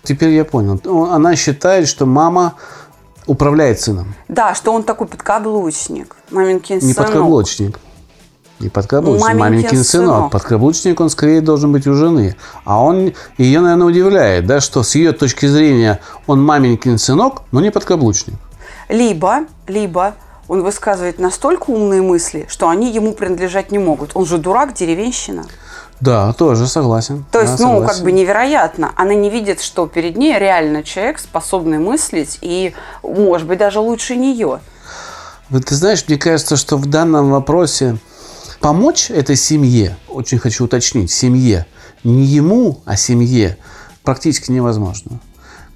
Теперь 0.02 0.30
я 0.30 0.44
понял. 0.44 0.80
Она 1.10 1.36
считает, 1.36 1.88
что 1.88 2.04
мама 2.04 2.54
управляет 3.26 3.80
сыном. 3.80 4.14
Да, 4.28 4.54
что 4.54 4.72
он 4.72 4.82
такой 4.82 5.06
подкаблучник. 5.06 6.16
Маменькин 6.30 6.76
Не 6.76 6.92
сынок. 6.92 6.96
подкаблучник. 6.96 7.80
Не 8.60 8.68
подкаблучник, 8.68 9.22
маменькин, 9.22 9.40
маменькин 9.40 9.84
сынок. 9.84 10.16
сынок. 10.16 10.30
Подкаблучник 10.30 11.00
он 11.00 11.10
скорее 11.10 11.40
должен 11.40 11.72
быть 11.72 11.86
у 11.86 11.94
жены. 11.94 12.36
А 12.64 12.82
он 12.82 13.12
ее, 13.38 13.60
наверное, 13.60 13.86
удивляет, 13.86 14.46
да, 14.46 14.60
что 14.60 14.82
с 14.82 14.94
ее 14.94 15.12
точки 15.12 15.46
зрения 15.46 16.00
он 16.26 16.42
маменькин 16.42 16.98
сынок, 16.98 17.42
но 17.50 17.60
не 17.60 17.70
подкаблучник. 17.70 18.34
Либо, 18.88 19.46
либо 19.66 20.14
он 20.48 20.62
высказывает 20.62 21.18
настолько 21.18 21.70
умные 21.70 22.02
мысли, 22.02 22.46
что 22.48 22.68
они 22.68 22.92
ему 22.92 23.12
принадлежать 23.12 23.70
не 23.70 23.78
могут. 23.78 24.10
Он 24.14 24.26
же 24.26 24.38
дурак, 24.38 24.74
деревенщина. 24.74 25.46
Да, 26.00 26.32
тоже 26.34 26.66
согласен. 26.66 27.24
То 27.30 27.40
есть, 27.40 27.56
да, 27.56 27.64
ну, 27.64 27.86
как 27.86 28.00
бы 28.00 28.12
невероятно. 28.12 28.92
Она 28.96 29.14
не 29.14 29.30
видит, 29.30 29.60
что 29.60 29.86
перед 29.86 30.16
ней 30.16 30.38
реально 30.38 30.82
человек, 30.82 31.18
способный 31.18 31.78
мыслить, 31.78 32.38
и, 32.42 32.74
может 33.02 33.46
быть, 33.46 33.58
даже 33.58 33.80
лучше 33.80 34.16
нее. 34.16 34.60
Вот 35.48 35.64
ты 35.64 35.74
знаешь, 35.74 36.04
мне 36.06 36.18
кажется, 36.18 36.56
что 36.56 36.76
в 36.76 36.86
данном 36.86 37.30
вопросе 37.30 37.96
помочь 38.60 39.10
этой 39.10 39.36
семье, 39.36 39.96
очень 40.08 40.38
хочу 40.38 40.64
уточнить, 40.64 41.10
семье, 41.10 41.66
не 42.02 42.24
ему, 42.24 42.80
а 42.84 42.96
семье, 42.96 43.56
практически 44.02 44.50
невозможно. 44.50 45.20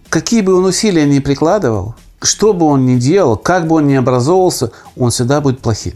Какие 0.09 0.41
бы 0.41 0.55
он 0.55 0.65
усилия 0.65 1.07
ни 1.07 1.21
прикладывал, 1.21 1.95
что 2.21 2.53
бы 2.53 2.67
он 2.67 2.87
ни 2.87 2.99
делал, 2.99 3.37
как 3.37 3.67
бы 3.67 3.77
он 3.77 3.87
ни 3.87 3.95
образовался, 3.95 4.73
он 4.97 5.11
всегда 5.11 5.41
будет 5.41 5.61
плохим. 5.61 5.95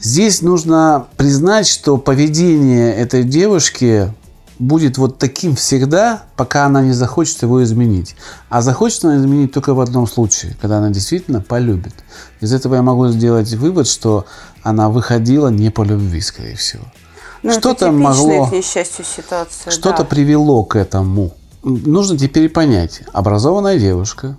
Здесь 0.00 0.42
нужно 0.42 1.06
признать, 1.16 1.66
что 1.66 1.96
поведение 1.96 2.94
этой 2.94 3.24
девушки 3.24 4.12
будет 4.58 4.98
вот 4.98 5.18
таким 5.18 5.54
всегда, 5.54 6.22
пока 6.36 6.66
она 6.66 6.82
не 6.82 6.92
захочет 6.92 7.42
его 7.42 7.62
изменить. 7.62 8.16
А 8.48 8.60
захочет 8.60 9.04
она 9.04 9.16
изменить 9.16 9.52
только 9.52 9.74
в 9.74 9.80
одном 9.80 10.06
случае, 10.06 10.56
когда 10.60 10.78
она 10.78 10.90
действительно 10.90 11.40
полюбит. 11.40 11.94
Из 12.40 12.52
этого 12.52 12.76
я 12.76 12.82
могу 12.82 13.08
сделать 13.08 13.52
вывод, 13.54 13.86
что 13.86 14.26
она 14.62 14.88
выходила 14.88 15.48
не 15.48 15.70
по 15.70 15.82
любви, 15.82 16.20
скорее 16.20 16.56
всего. 16.56 16.84
Ну, 17.42 17.52
что-то 17.52 17.92
могло, 17.92 18.46
к 18.46 18.52
несчастью, 18.52 19.04
ситуация. 19.04 19.70
Что-то 19.70 19.98
да. 19.98 20.04
привело 20.04 20.64
к 20.64 20.74
этому. 20.76 21.32
Нужно 21.62 22.18
теперь 22.18 22.48
понять. 22.48 23.02
Образованная 23.12 23.78
девушка, 23.78 24.36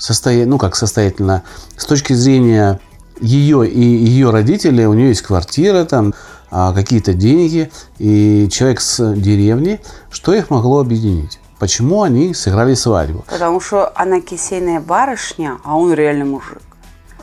состоя... 0.00 0.46
ну 0.46 0.58
как 0.58 0.74
состоятельно, 0.74 1.44
с 1.76 1.84
точки 1.84 2.14
зрения 2.14 2.80
ее 3.20 3.68
и 3.68 3.80
ее 3.80 4.30
родителей, 4.30 4.86
у 4.86 4.94
нее 4.94 5.08
есть 5.08 5.22
квартира, 5.22 5.84
там 5.84 6.14
а, 6.50 6.72
какие-то 6.72 7.12
деньги, 7.12 7.70
и 7.98 8.48
человек 8.50 8.80
с 8.80 9.14
деревни, 9.14 9.80
что 10.10 10.34
их 10.34 10.50
могло 10.50 10.80
объединить? 10.80 11.38
Почему 11.58 12.02
они 12.02 12.32
сыграли 12.32 12.74
свадьбу? 12.74 13.24
Потому 13.28 13.60
что 13.60 13.92
она 13.94 14.20
кисейная 14.22 14.80
барышня, 14.80 15.58
а 15.62 15.76
он 15.76 15.92
реальный 15.92 16.24
мужик. 16.24 16.62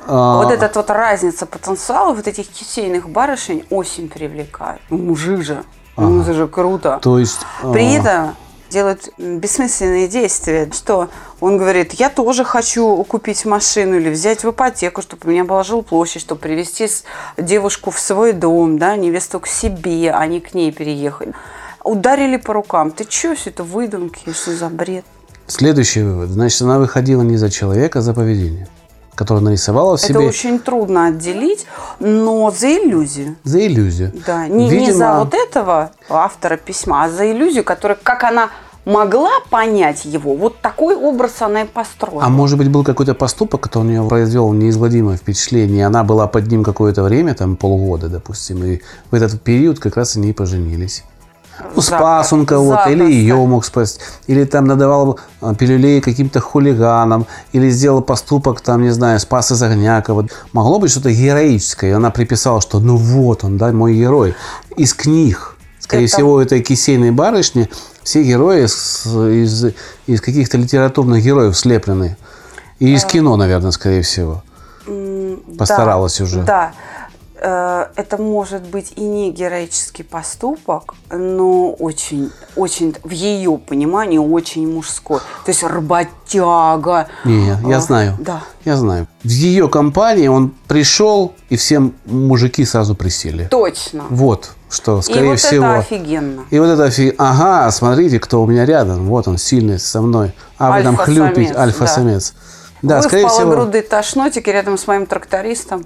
А... 0.06 0.38
Вот 0.38 0.52
эта 0.52 0.72
вот 0.74 0.90
разница 0.92 1.48
потенциала 1.48 2.14
вот 2.14 2.28
этих 2.28 2.48
кисейных 2.48 3.10
барышень 3.10 3.66
очень 3.72 4.08
привлекает. 4.08 4.80
Ну, 4.92 4.98
мужик 5.00 5.44
же. 5.44 5.64
Ага. 5.96 6.08
Ну, 6.08 6.22
это 6.22 6.34
же 6.34 6.48
круто. 6.48 7.00
То 7.02 7.18
есть... 7.18 7.40
При 7.74 7.96
а, 7.96 8.00
этом 8.00 8.36
делают 8.70 9.10
бессмысленные 9.18 10.08
действия, 10.08 10.70
что 10.74 11.10
он 11.40 11.58
говорит, 11.58 11.94
я 11.94 12.10
тоже 12.10 12.44
хочу 12.44 13.04
купить 13.04 13.46
машину 13.46 13.98
или 13.98 14.10
взять 14.10 14.44
в 14.44 14.50
ипотеку, 14.50 15.02
чтобы 15.02 15.28
у 15.28 15.30
меня 15.30 15.44
была 15.44 15.64
жилплощадь, 15.64 16.22
чтобы 16.22 16.42
привезти 16.42 16.88
девушку 17.38 17.92
в 17.92 18.00
свой 18.00 18.34
дом, 18.34 18.78
да, 18.78 18.96
невесту 18.96 19.40
к 19.40 19.48
себе, 19.48 20.12
а 20.12 20.26
не 20.28 20.40
к 20.40 20.54
ней 20.54 20.72
переехать. 20.72 21.30
Ударили 21.84 22.38
по 22.38 22.54
рукам. 22.54 22.92
Ты 22.92 23.06
что, 23.10 23.36
все 23.36 23.50
это 23.50 23.64
выдумки, 23.64 24.32
что 24.32 24.56
за 24.56 24.70
бред? 24.70 25.06
Следующий 25.48 26.02
вывод. 26.02 26.30
Значит, 26.30 26.62
она 26.62 26.80
выходила 26.80 27.22
не 27.22 27.38
за 27.38 27.50
человека, 27.50 28.00
а 28.00 28.02
за 28.02 28.14
поведение 28.14 28.68
которую 29.18 29.44
нарисовала 29.44 29.98
в 29.98 30.02
себе. 30.02 30.20
Это 30.20 30.30
очень 30.30 30.60
трудно 30.60 31.08
отделить, 31.08 31.66
но 32.00 32.52
за 32.52 32.68
иллюзию. 32.68 33.36
За 33.44 33.66
иллюзию. 33.66 34.14
Да, 34.26 34.48
не, 34.48 34.70
Видимо... 34.70 34.88
не 34.88 34.92
за 34.94 35.14
вот 35.16 35.34
этого 35.34 35.92
автора 36.08 36.56
письма, 36.56 37.06
а 37.06 37.10
за 37.10 37.30
иллюзию, 37.32 37.64
которая, 37.64 37.98
как 38.02 38.24
она 38.24 38.50
могла 38.86 39.32
понять 39.50 40.06
его, 40.06 40.36
вот 40.36 40.62
такой 40.62 40.96
образ 40.96 41.42
она 41.42 41.64
и 41.64 41.66
построила. 41.66 42.24
А 42.24 42.30
может 42.30 42.58
быть, 42.60 42.70
был 42.70 42.84
какой-то 42.84 43.16
поступок, 43.16 43.62
который 43.62 43.84
у 43.84 43.90
нее 43.90 44.08
произвел 44.08 44.54
неизгладимое 44.54 45.18
впечатление, 45.18 45.80
и 45.80 45.82
она 45.82 46.04
была 46.04 46.28
под 46.28 46.48
ним 46.48 46.64
какое-то 46.64 47.02
время, 47.04 47.34
там 47.34 47.58
полгода, 47.58 48.08
допустим, 48.08 48.64
и 48.64 48.82
в 49.10 49.16
этот 49.16 49.42
период 49.42 49.80
как 49.80 49.98
раз 49.98 50.16
они 50.16 50.30
и 50.30 50.34
поженились. 50.34 51.04
Спас 51.78 52.34
он 52.34 52.46
кого-то, 52.46 52.90
или 52.90 53.04
ее 53.04 53.36
мог 53.36 53.66
спасти, 53.66 54.00
или 54.28 54.46
там 54.46 54.66
надавал 54.66 55.20
а, 55.42 55.56
пилюлей 55.56 56.02
каким-то 56.02 56.40
хулиганам, 56.40 57.26
или 57.52 57.70
сделал 57.70 58.02
поступок, 58.02 58.62
там, 58.62 58.82
не 58.84 58.92
знаю, 58.92 59.20
спас 59.20 59.52
из 59.52 59.62
огня 59.62 60.02
кого-то. 60.02 60.30
Могло 60.54 60.80
быть 60.80 60.92
что-то 60.92 61.12
героическое, 61.12 61.92
и 61.92 61.94
она 61.94 62.12
приписала, 62.12 62.62
что 62.62 62.80
ну 62.80 62.96
вот 62.96 63.44
он, 63.44 63.58
да, 63.58 63.72
мой 63.72 63.96
герой. 63.96 64.36
Из 64.76 64.94
книг. 64.94 65.56
Скорее 65.80 66.06
это... 66.06 66.16
всего, 66.16 66.42
этой 66.42 66.62
кисейной 66.62 67.12
барышни 67.12 67.70
все 68.04 68.24
герои 68.24 68.66
из, 68.66 69.06
из, 69.06 69.74
из 70.06 70.22
каких-то 70.22 70.58
литературных 70.58 71.24
героев 71.24 71.58
слеплены. 71.58 72.18
И 72.80 72.94
из 72.94 73.04
а... 73.04 73.08
кино, 73.08 73.36
наверное, 73.36 73.72
скорее 73.72 74.02
всего. 74.02 74.44
Постаралась 75.58 76.18
да, 76.18 76.24
уже. 76.24 76.42
Да. 76.44 76.72
Э, 77.40 77.86
это 77.96 78.18
может 78.18 78.64
быть 78.64 78.94
и 78.96 79.02
не 79.02 79.32
героический 79.32 80.04
поступок, 80.04 80.96
но 81.12 81.72
очень, 81.72 82.32
очень, 82.56 82.96
в 83.04 83.12
ее 83.12 83.58
понимании, 83.58 84.18
очень 84.18 84.72
мужской. 84.72 85.20
То 85.46 85.50
есть 85.52 85.64
работяга. 85.64 87.08
Не, 87.26 87.56
я 87.68 87.78
А, 87.78 87.80
знаю. 87.82 88.18
Да. 88.20 88.42
Я 88.66 88.76
знаю. 88.78 89.08
В 89.24 89.30
ее 89.30 89.70
компании 89.70 90.28
он 90.28 90.54
пришел, 90.68 91.34
и 91.50 91.56
все 91.58 91.92
мужики 92.06 92.66
сразу 92.66 92.96
присели. 92.96 93.46
Точно. 93.50 94.04
Вот, 94.10 94.52
что, 94.70 95.00
и 95.00 95.02
скорее 95.02 95.30
вот 95.32 95.40
всего... 95.40 95.66
это 95.66 95.78
офигенно. 95.80 96.46
И 96.50 96.60
вот 96.60 96.68
это 96.68 96.86
офиг- 96.88 97.16
ага, 97.18 97.70
смотрите, 97.72 98.20
кто 98.20 98.42
у 98.42 98.46
меня 98.48 98.66
рядом. 98.66 99.06
Вот 99.08 99.28
он, 99.28 99.38
сильный 99.38 99.80
со 99.80 100.02
мной. 100.02 100.34
А 100.58 100.72
вы 100.78 100.84
там 100.84 100.96
хлюпите, 100.98 101.54
альфа-самец. 101.56 102.34
Да, 102.84 102.98
Вы 102.98 103.04
скорее 103.04 103.26
в 103.26 103.30
всего. 103.32 103.52
полугрудой 103.52 103.82
тошнотике 103.82 104.52
рядом 104.52 104.78
с 104.78 104.86
моим 104.86 105.08
трактористом. 105.08 105.84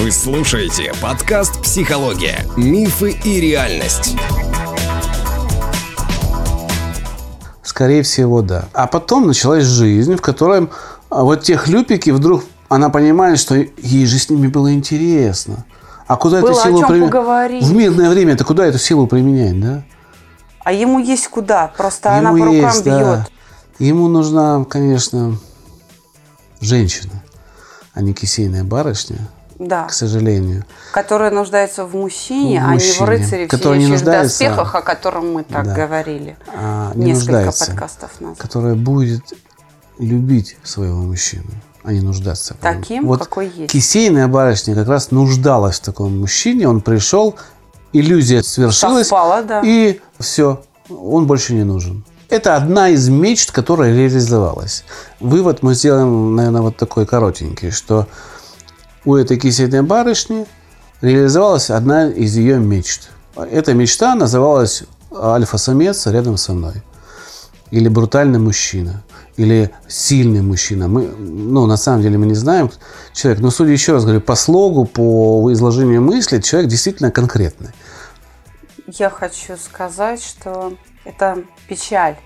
Вы 0.00 0.12
слушаете 0.12 0.92
подкаст 1.02 1.60
«Психология. 1.60 2.46
Мифы 2.56 3.10
и 3.24 3.40
реальность». 3.40 4.16
Скорее 7.64 8.04
всего, 8.04 8.40
да. 8.42 8.66
А 8.74 8.86
потом 8.86 9.26
началась 9.26 9.64
жизнь, 9.64 10.14
в 10.14 10.20
которой 10.22 10.68
а, 11.10 11.24
вот 11.24 11.42
те 11.42 11.56
хлюпики 11.56 12.10
вдруг 12.10 12.44
она 12.68 12.90
понимает, 12.90 13.40
что 13.40 13.56
ей 13.56 14.06
же 14.06 14.20
с 14.20 14.30
ними 14.30 14.46
было 14.46 14.72
интересно. 14.72 15.64
А 16.06 16.16
куда 16.16 16.42
Было 16.42 16.50
эту 16.52 16.60
силу 16.60 16.86
применять? 16.86 17.64
В 17.64 17.74
мирное 17.74 18.10
время 18.10 18.34
это 18.34 18.44
куда 18.44 18.66
эту 18.66 18.78
силу 18.78 19.08
применять, 19.08 19.60
да? 19.60 19.82
А 20.64 20.72
ему 20.72 21.00
есть 21.00 21.26
куда, 21.26 21.72
просто 21.76 22.12
она 22.12 22.30
Ему 22.30 22.38
по 22.38 22.44
рукам 22.44 22.70
есть, 22.70 22.84
да. 22.84 23.00
бьет. 23.00 23.32
Ему 23.80 24.06
нужна, 24.06 24.64
конечно, 24.64 25.36
женщина, 26.60 27.24
а 27.94 28.00
не 28.00 28.14
кисейная 28.14 28.62
барышня, 28.62 29.28
Да. 29.58 29.84
к 29.86 29.92
сожалению. 29.92 30.64
Которая 30.92 31.30
нуждается 31.30 31.84
в 31.84 31.94
мужчине, 31.94 32.60
В 32.60 32.64
а 32.64 32.74
не 32.74 32.78
в 32.78 32.84
мужчине, 32.84 33.06
рыцаре 33.06 33.48
в 33.48 33.76
не 33.76 33.86
нуждается- 33.88 34.38
доспехах, 34.44 34.74
о 34.74 34.82
котором 34.82 35.32
мы 35.32 35.42
так 35.44 35.64
Да. 35.66 35.74
говорили. 35.74 36.36
А 36.54 36.92
не 36.94 37.06
Несколько 37.06 37.52
подкастов 37.52 38.20
назад. 38.20 38.38
Которая 38.38 38.74
будет 38.76 39.22
любить 39.98 40.56
своего 40.62 40.98
мужчину, 40.98 41.50
а 41.82 41.92
не 41.92 42.00
нуждаться. 42.00 42.54
в 42.54 42.62
нем. 42.62 42.80
Таким, 42.80 43.06
вот 43.06 43.20
какой 43.20 43.48
есть. 43.48 43.72
Кисейная 43.72 44.28
барышня 44.28 44.74
как 44.76 44.86
раз 44.88 45.10
нуждалась 45.10 45.78
в 45.80 45.82
таком 45.82 46.20
мужчине. 46.20 46.68
Он 46.68 46.80
пришел, 46.80 47.34
иллюзия 47.92 48.42
свершилась, 48.42 49.08
Совпало, 49.08 49.42
да. 49.42 49.60
и 49.64 50.00
все, 50.20 50.62
он 50.88 51.26
больше 51.26 51.54
не 51.54 51.64
нужен. 51.64 52.04
Это 52.30 52.54
одна 52.56 52.90
из 52.90 53.08
мечт, 53.08 53.50
которая 53.50 53.92
реализовалась. 53.96 54.84
Вывод 55.18 55.62
мы 55.62 55.74
сделаем, 55.74 56.36
наверное, 56.36 56.60
вот 56.60 56.76
такой 56.76 57.06
коротенький, 57.06 57.70
что 57.70 58.06
у 59.08 59.16
этой 59.16 59.38
кисейной 59.38 59.80
барышни 59.80 60.46
реализовалась 61.00 61.70
одна 61.70 62.10
из 62.10 62.36
ее 62.36 62.58
мечт. 62.58 63.08
Эта 63.36 63.72
мечта 63.72 64.14
называлась 64.14 64.82
«Альфа-самец 65.10 66.06
рядом 66.08 66.36
со 66.36 66.52
мной». 66.52 66.82
Или 67.70 67.88
«Брутальный 67.88 68.38
мужчина». 68.38 69.02
Или 69.38 69.70
«Сильный 69.88 70.42
мужчина». 70.42 70.88
Мы, 70.88 71.06
ну, 71.06 71.64
на 71.64 71.78
самом 71.78 72.02
деле 72.02 72.18
мы 72.18 72.26
не 72.26 72.34
знаем 72.34 72.70
человек. 73.14 73.40
Но, 73.40 73.50
судя 73.50 73.72
еще 73.72 73.92
раз 73.92 74.04
говорю, 74.04 74.20
по 74.20 74.34
слогу, 74.34 74.84
по 74.84 75.50
изложению 75.54 76.02
мысли, 76.02 76.42
человек 76.42 76.68
действительно 76.68 77.10
конкретный. 77.10 77.70
Я 78.88 79.08
хочу 79.08 79.56
сказать, 79.56 80.22
что 80.22 80.74
это 81.06 81.44
печаль 81.66 82.18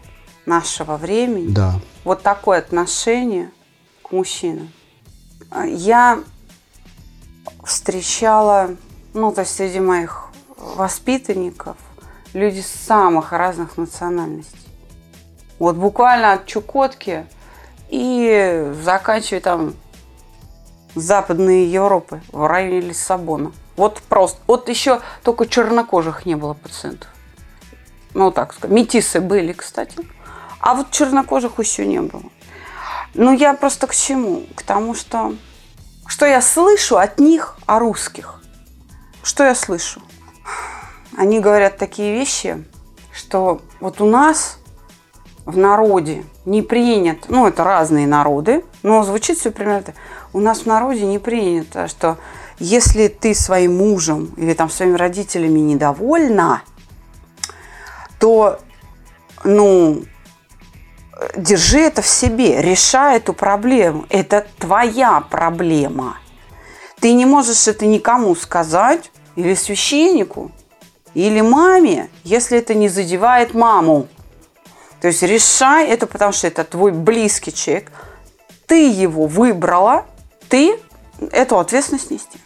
нашего 0.46 0.96
времени. 0.96 1.52
Да. 1.52 1.74
Вот 2.02 2.22
такое 2.22 2.58
отношение 2.58 3.52
к 4.02 4.10
мужчинам. 4.10 4.68
Я 5.64 6.18
встречала, 7.64 8.76
ну, 9.14 9.32
то 9.32 9.42
есть 9.42 9.54
среди 9.54 9.80
моих 9.80 10.28
воспитанников, 10.56 11.76
люди 12.32 12.60
самых 12.60 13.32
разных 13.32 13.76
национальностей. 13.76 14.58
Вот 15.58 15.76
буквально 15.76 16.32
от 16.32 16.46
Чукотки 16.46 17.26
и 17.88 18.72
заканчивая 18.82 19.40
там 19.40 19.74
Западной 20.94 21.64
Европы, 21.66 22.20
в 22.32 22.46
районе 22.46 22.80
Лиссабона. 22.80 23.52
Вот 23.76 24.02
просто. 24.08 24.40
Вот 24.46 24.68
еще 24.68 25.00
только 25.22 25.46
чернокожих 25.46 26.26
не 26.26 26.34
было 26.34 26.54
пациентов. 26.54 27.08
Ну, 28.14 28.30
так 28.30 28.52
сказать. 28.52 28.76
Метисы 28.76 29.20
были, 29.20 29.52
кстати. 29.52 29.96
А 30.60 30.74
вот 30.74 30.90
чернокожих 30.90 31.58
еще 31.58 31.86
не 31.86 32.00
было. 32.00 32.24
Ну, 33.14 33.32
я 33.32 33.54
просто 33.54 33.86
к 33.86 33.94
чему? 33.94 34.44
К 34.54 34.62
тому, 34.62 34.94
что... 34.94 35.34
Что 36.06 36.26
я 36.26 36.40
слышу 36.40 36.98
от 36.98 37.18
них 37.18 37.56
о 37.66 37.78
русских? 37.78 38.42
Что 39.22 39.44
я 39.44 39.54
слышу? 39.54 40.00
Они 41.16 41.40
говорят 41.40 41.78
такие 41.78 42.12
вещи, 42.12 42.64
что 43.12 43.60
вот 43.80 44.00
у 44.00 44.06
нас 44.06 44.58
в 45.44 45.56
народе 45.56 46.24
не 46.44 46.62
принято, 46.62 47.26
ну, 47.28 47.46
это 47.46 47.64
разные 47.64 48.06
народы, 48.06 48.64
но 48.82 49.02
звучит 49.04 49.38
все 49.38 49.50
примерно 49.50 49.82
так. 49.82 49.94
У 50.32 50.40
нас 50.40 50.60
в 50.60 50.66
народе 50.66 51.04
не 51.04 51.18
принято, 51.18 51.88
что 51.88 52.18
если 52.58 53.08
ты 53.08 53.34
своим 53.34 53.76
мужем 53.76 54.32
или 54.36 54.54
там 54.54 54.70
своими 54.70 54.96
родителями 54.96 55.60
недовольна, 55.60 56.62
то, 58.18 58.60
ну, 59.44 60.04
держи 61.36 61.80
это 61.80 62.02
в 62.02 62.06
себе, 62.06 62.60
решай 62.60 63.16
эту 63.16 63.32
проблему. 63.32 64.06
Это 64.08 64.46
твоя 64.58 65.20
проблема. 65.20 66.18
Ты 67.00 67.12
не 67.12 67.26
можешь 67.26 67.66
это 67.68 67.86
никому 67.86 68.34
сказать, 68.34 69.10
или 69.36 69.54
священнику, 69.54 70.52
или 71.14 71.40
маме, 71.40 72.10
если 72.24 72.58
это 72.58 72.74
не 72.74 72.88
задевает 72.88 73.54
маму. 73.54 74.08
То 75.00 75.08
есть 75.08 75.22
решай 75.22 75.88
это, 75.88 76.06
потому 76.06 76.32
что 76.32 76.46
это 76.46 76.64
твой 76.64 76.92
близкий 76.92 77.52
человек. 77.52 77.90
Ты 78.66 78.88
его 78.88 79.26
выбрала, 79.26 80.06
ты 80.48 80.78
эту 81.32 81.58
ответственность 81.58 82.10
нести. 82.10 82.38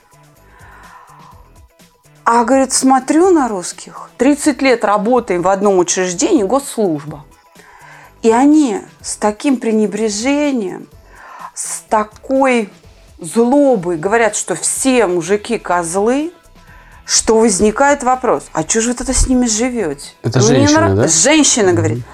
А, 2.25 2.45
говорит, 2.45 2.73
смотрю 2.73 3.31
на 3.31 3.47
русских, 3.49 4.11
30 4.17 4.61
лет 4.61 4.85
работаем 4.85 5.43
в 5.43 5.49
одном 5.49 5.79
учреждении, 5.79 6.43
госслужба. 6.43 7.25
И 8.22 8.31
они 8.31 8.81
с 9.00 9.16
таким 9.16 9.59
пренебрежением, 9.59 10.88
с 11.55 11.81
такой 11.88 12.70
злобой 13.20 13.96
говорят, 13.96 14.37
что 14.37 14.55
все 14.55 15.07
мужики 15.07 15.59
козлы, 15.59 16.33
что 17.05 17.38
возникает 17.38 18.02
вопрос, 18.02 18.44
а 18.52 18.62
что 18.62 18.81
же 18.81 18.88
вы 18.90 18.94
тогда 18.94 19.12
с 19.12 19.29
ними 19.29 19.46
живете? 19.46 20.11
Это 20.22 20.40
женщина, 20.40 20.81
нрав- 20.81 20.96
да? 20.96 21.09
Женщина 21.09 21.72
говорит, 21.72 22.05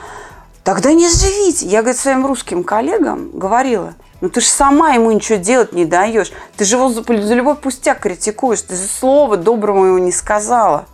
тогда 0.65 0.93
не 0.93 1.09
живите. 1.09 1.67
Я, 1.67 1.81
говорит, 1.81 1.99
своим 1.99 2.27
русским 2.27 2.63
коллегам 2.63 3.31
говорила, 3.33 3.95
ну 4.21 4.29
ты 4.29 4.41
же 4.43 4.47
сама 4.49 4.91
ему 4.91 5.11
ничего 5.11 5.39
делать 5.39 5.73
не 5.73 5.87
даешь. 5.87 6.31
Ты 6.57 6.65
же 6.67 6.77
его 6.77 6.91
за, 6.91 7.03
за 7.03 7.35
любой 7.35 7.55
пустяк 7.57 8.01
критикуешь. 8.01 8.61
Ты 8.63 8.77
же 8.77 8.87
слова 8.87 9.37
доброму 9.37 9.87
ему 9.87 9.99
не 9.99 10.13
сказала. 10.13 10.85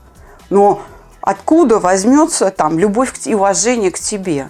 Но 0.49 0.81
откуда 1.21 1.81
возьмется 1.81 2.51
там 2.51 2.79
любовь 2.79 3.13
и 3.25 3.35
уважение 3.35 3.91
к 3.91 3.99
тебе? 3.99 4.49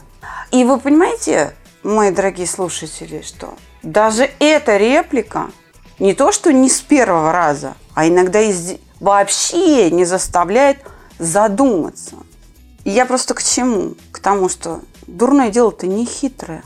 И 0.51 0.65
вы 0.65 0.79
понимаете, 0.79 1.55
мои 1.83 2.11
дорогие 2.11 2.47
слушатели, 2.47 3.23
что 3.23 3.55
даже 3.83 4.31
эта 4.39 4.77
реплика 4.77 5.51
не 5.99 6.15
то, 6.15 6.33
что 6.33 6.53
не 6.53 6.71
с 6.71 6.81
первого 6.81 7.33
раза, 7.33 7.75
а 7.95 8.07
иногда 8.09 8.41
из- 8.41 8.79
вообще 9.01 9.91
не 9.91 10.05
заставляет 10.05 10.79
задуматься. 11.19 12.17
И 12.85 12.91
я 12.91 13.05
просто 13.05 13.35
к 13.35 13.43
чему? 13.43 13.95
К 14.13 14.21
тому, 14.21 14.49
что 14.49 14.81
дурное 15.07 15.51
дело-то 15.51 15.87
не 15.87 16.07
хитрое. 16.07 16.63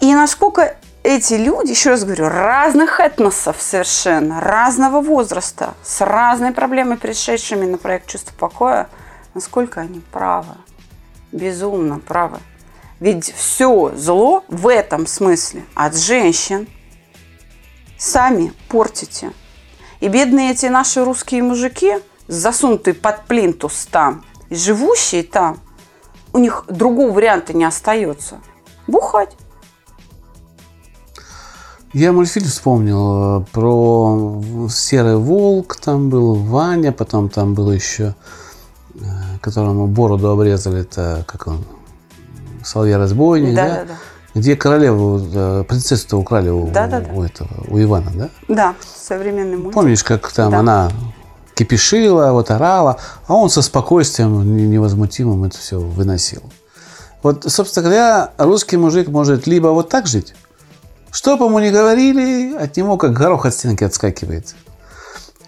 И 0.00 0.12
насколько 0.14 0.76
эти 1.04 1.34
люди, 1.34 1.70
еще 1.70 1.90
раз 1.90 2.04
говорю, 2.04 2.28
разных 2.28 3.00
этносов 3.00 3.56
совершенно, 3.60 4.40
разного 4.40 5.00
возраста, 5.00 5.74
с 5.82 6.00
разной 6.04 6.52
проблемой, 6.52 6.96
пришедшими 6.96 7.64
на 7.66 7.78
проект 7.78 8.08
«Чувство 8.08 8.34
покоя», 8.36 8.88
насколько 9.34 9.80
они 9.80 10.00
правы, 10.12 10.54
безумно 11.32 11.98
правы. 11.98 12.38
Ведь 13.00 13.32
все 13.34 13.92
зло 13.96 14.44
в 14.48 14.68
этом 14.68 15.06
смысле 15.06 15.64
от 15.74 15.96
женщин 15.96 16.68
сами 17.98 18.52
портите. 18.68 19.32
И 20.00 20.08
бедные 20.08 20.52
эти 20.52 20.66
наши 20.66 21.04
русские 21.04 21.42
мужики, 21.42 21.94
засунутые 22.28 22.94
под 22.94 23.24
плинтус 23.26 23.88
там, 23.90 24.24
и 24.50 24.54
живущие 24.54 25.22
там, 25.22 25.58
у 26.32 26.38
них 26.38 26.64
другого 26.68 27.12
варианта 27.12 27.52
не 27.52 27.64
остается. 27.64 28.40
Бухать. 28.86 29.36
Я 31.92 32.12
мультфильм 32.12 32.46
вспомнил 32.46 33.42
э, 33.42 33.44
про 33.52 34.42
серый 34.70 35.16
волк, 35.16 35.76
там 35.76 36.08
был 36.08 36.34
Ваня, 36.34 36.90
потом 36.90 37.28
там 37.28 37.52
был 37.52 37.70
еще, 37.70 38.14
которому 39.42 39.86
бороду 39.86 40.30
обрезали, 40.30 40.80
это 40.80 41.24
как 41.26 41.46
он, 41.48 41.64
Соловья 42.64 42.96
разбойник, 42.96 43.54
Да, 43.54 43.68
да? 43.68 43.74
да, 43.74 43.84
да. 43.84 43.94
где 44.40 44.56
королеву, 44.56 45.20
э, 45.34 45.64
принцессу 45.68 46.16
украли 46.16 46.48
у, 46.48 46.68
Да-да-да. 46.70 47.12
у 47.12 47.22
этого, 47.22 47.48
у 47.68 47.78
Ивана, 47.82 48.10
да? 48.14 48.28
Да, 48.48 48.74
современный 48.96 49.56
мультик. 49.56 49.74
Помнишь, 49.74 50.04
как 50.04 50.30
там 50.32 50.52
Да. 50.52 50.58
она 50.60 50.90
кипишила, 51.54 52.30
вот 52.32 52.50
орала, 52.50 52.98
а 53.26 53.34
он 53.34 53.50
со 53.50 53.62
спокойствием 53.62 54.56
не- 54.56 54.66
невозмутимым 54.68 55.44
это 55.44 55.58
все 55.58 55.78
выносил. 55.78 56.42
Вот, 57.22 57.44
собственно 57.48 57.84
говоря, 57.84 58.30
русский 58.38 58.76
мужик 58.76 59.08
может 59.08 59.46
либо 59.46 59.68
вот 59.68 59.88
так 59.88 60.06
жить, 60.06 60.34
что 61.10 61.36
бы 61.36 61.46
ему 61.46 61.58
ни 61.58 61.70
говорили, 61.70 62.54
от 62.56 62.76
него 62.76 62.96
как 62.96 63.12
горох 63.12 63.44
от 63.44 63.54
стенки 63.54 63.84
отскакивает. 63.84 64.54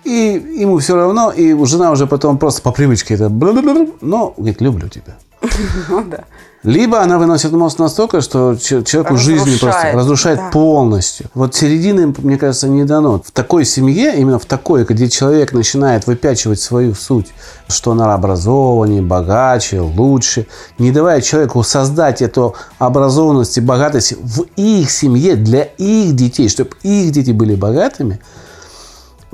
И 0.05 0.57
ему 0.59 0.79
все 0.79 0.97
равно, 0.97 1.31
и 1.31 1.55
жена 1.65 1.91
уже 1.91 2.07
потом 2.07 2.39
просто 2.39 2.63
по 2.63 2.73
привычке 2.73 3.15
это 3.15 3.29
но 3.29 4.35
говорит, 4.37 4.61
люблю 4.61 4.89
тебя. 4.89 5.17
Ну 5.89 6.05
да. 6.05 6.25
Либо 6.65 7.03
она 7.03 7.19
выносит 7.19 7.53
мозг 7.53 7.79
настолько, 7.79 8.23
что 8.23 8.57
че- 8.57 8.83
человеку 8.83 9.19
жизни 9.19 9.51
просто 9.59 9.67
Разрушает, 9.67 9.97
разрушает 9.97 10.39
да. 10.39 10.51
полностью. 10.51 11.27
Вот 11.35 11.55
середины, 11.55 12.15
мне 12.17 12.39
кажется, 12.39 12.69
не 12.69 12.85
дано. 12.85 13.21
В 13.23 13.31
такой 13.33 13.67
семье, 13.67 14.15
именно 14.17 14.39
в 14.39 14.47
такой, 14.47 14.85
где 14.85 15.11
человек 15.11 15.53
начинает 15.53 16.07
выпячивать 16.07 16.61
свою 16.63 16.95
суть, 16.95 17.35
что 17.69 17.93
она 17.93 18.15
образованнее, 18.15 19.03
богаче, 19.03 19.81
лучше, 19.81 20.47
не 20.79 20.91
давая 20.91 21.21
человеку 21.21 21.63
создать 21.63 22.23
эту 22.23 22.55
образованность 22.79 23.59
и 23.59 23.61
богатость 23.61 24.15
в 24.19 24.47
их 24.57 24.91
семье, 24.91 25.37
для 25.37 25.65
их 25.65 26.17
детей, 26.17 26.49
чтобы 26.49 26.71
их 26.83 27.13
дети 27.13 27.33
были 27.33 27.55
богатыми, 27.55 28.21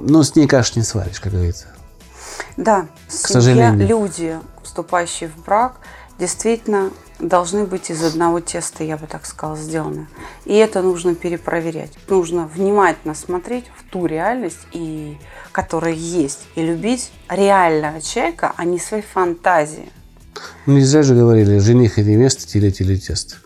ну, 0.01 0.23
с 0.23 0.35
ней 0.35 0.47
каш 0.47 0.77
не 0.77 0.83
сваришь, 0.83 1.21
как 1.21 1.33
говорится. 1.33 1.67
Да, 2.57 2.87
семья, 3.09 3.41
сожалению. 3.41 3.87
люди, 3.87 4.39
вступающие 4.63 5.29
в 5.29 5.45
брак, 5.45 5.77
действительно 6.19 6.91
должны 7.19 7.65
быть 7.65 7.91
из 7.91 8.03
одного 8.03 8.41
теста, 8.41 8.83
я 8.83 8.97
бы 8.97 9.07
так 9.07 9.27
сказала, 9.27 9.57
сделаны. 9.57 10.07
И 10.45 10.55
это 10.55 10.83
нужно 10.83 11.15
перепроверять. 11.15 11.93
Нужно 12.09 12.47
внимательно 12.47 13.15
смотреть 13.15 13.67
в 13.77 13.91
ту 13.91 14.07
реальность, 14.07 14.61
и, 14.73 15.19
которая 15.53 15.93
есть, 15.93 16.41
и 16.55 16.63
любить 16.63 17.13
реального 17.29 18.01
человека, 18.01 18.53
а 18.57 18.65
не 18.65 18.79
свои 18.79 19.03
фантазии. 19.03 19.91
Ну, 20.67 20.75
не 20.75 20.85
зря 20.85 21.03
же 21.03 21.15
говорили, 21.15 21.59
жених 21.59 21.99
и 21.99 22.03
невеста, 22.03 22.47
теле-теле 22.47 22.97
тесто. 22.97 23.37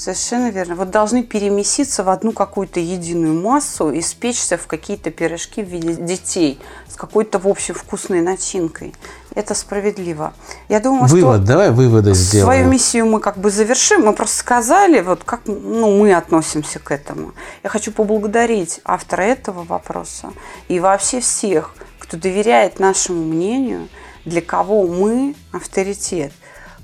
Совершенно 0.00 0.48
верно. 0.48 0.76
Вот 0.76 0.90
должны 0.90 1.22
перемеситься 1.22 2.02
в 2.02 2.08
одну 2.08 2.32
какую-то 2.32 2.80
единую 2.80 3.38
массу 3.38 3.90
и 3.90 4.00
спечься 4.00 4.56
в 4.56 4.66
какие-то 4.66 5.10
пирожки 5.10 5.62
в 5.62 5.68
виде 5.68 5.92
детей 5.92 6.58
с 6.88 6.96
какой-то, 6.96 7.38
в 7.38 7.46
общем, 7.46 7.74
вкусной 7.74 8.22
начинкой. 8.22 8.94
Это 9.34 9.54
справедливо. 9.54 10.32
Я 10.70 10.80
думаю, 10.80 11.06
Вывод, 11.06 11.42
что 11.42 11.46
давай 11.46 11.70
выводы 11.70 12.14
сделаем. 12.14 12.46
свою 12.46 12.68
миссию 12.72 13.04
мы 13.04 13.20
как 13.20 13.36
бы 13.36 13.50
завершим. 13.50 14.06
Мы 14.06 14.14
просто 14.14 14.38
сказали, 14.38 15.02
вот 15.02 15.22
как 15.22 15.42
ну, 15.44 15.98
мы 15.98 16.14
относимся 16.14 16.78
к 16.78 16.90
этому. 16.92 17.34
Я 17.62 17.68
хочу 17.68 17.92
поблагодарить 17.92 18.80
автора 18.86 19.20
этого 19.20 19.64
вопроса 19.64 20.32
и 20.68 20.80
вообще 20.80 21.20
всех, 21.20 21.74
кто 21.98 22.16
доверяет 22.16 22.80
нашему 22.80 23.22
мнению, 23.22 23.86
для 24.24 24.40
кого 24.40 24.86
мы 24.86 25.34
авторитет. 25.52 26.32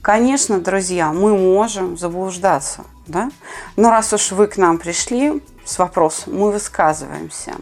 Конечно, 0.02 0.60
друзья, 0.60 1.14
мы 1.14 1.34
можем 1.34 1.96
заблуждаться, 1.96 2.84
да? 3.06 3.30
Но 3.76 3.90
раз 3.90 4.12
уж 4.12 4.32
вы 4.32 4.46
к 4.46 4.56
нам 4.56 4.78
пришли 4.78 5.42
с 5.64 5.78
вопросом, 5.78 6.38
мы 6.38 6.52
высказываемся. 6.52 7.54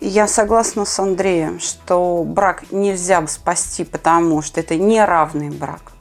Я 0.00 0.26
согласна 0.26 0.84
с 0.84 0.98
Андреем, 0.98 1.60
что 1.60 2.24
брак 2.26 2.64
нельзя 2.72 3.24
спасти, 3.28 3.84
потому 3.84 4.42
что 4.42 4.60
это 4.60 4.76
неравный 4.76 5.50
брак. 5.50 5.92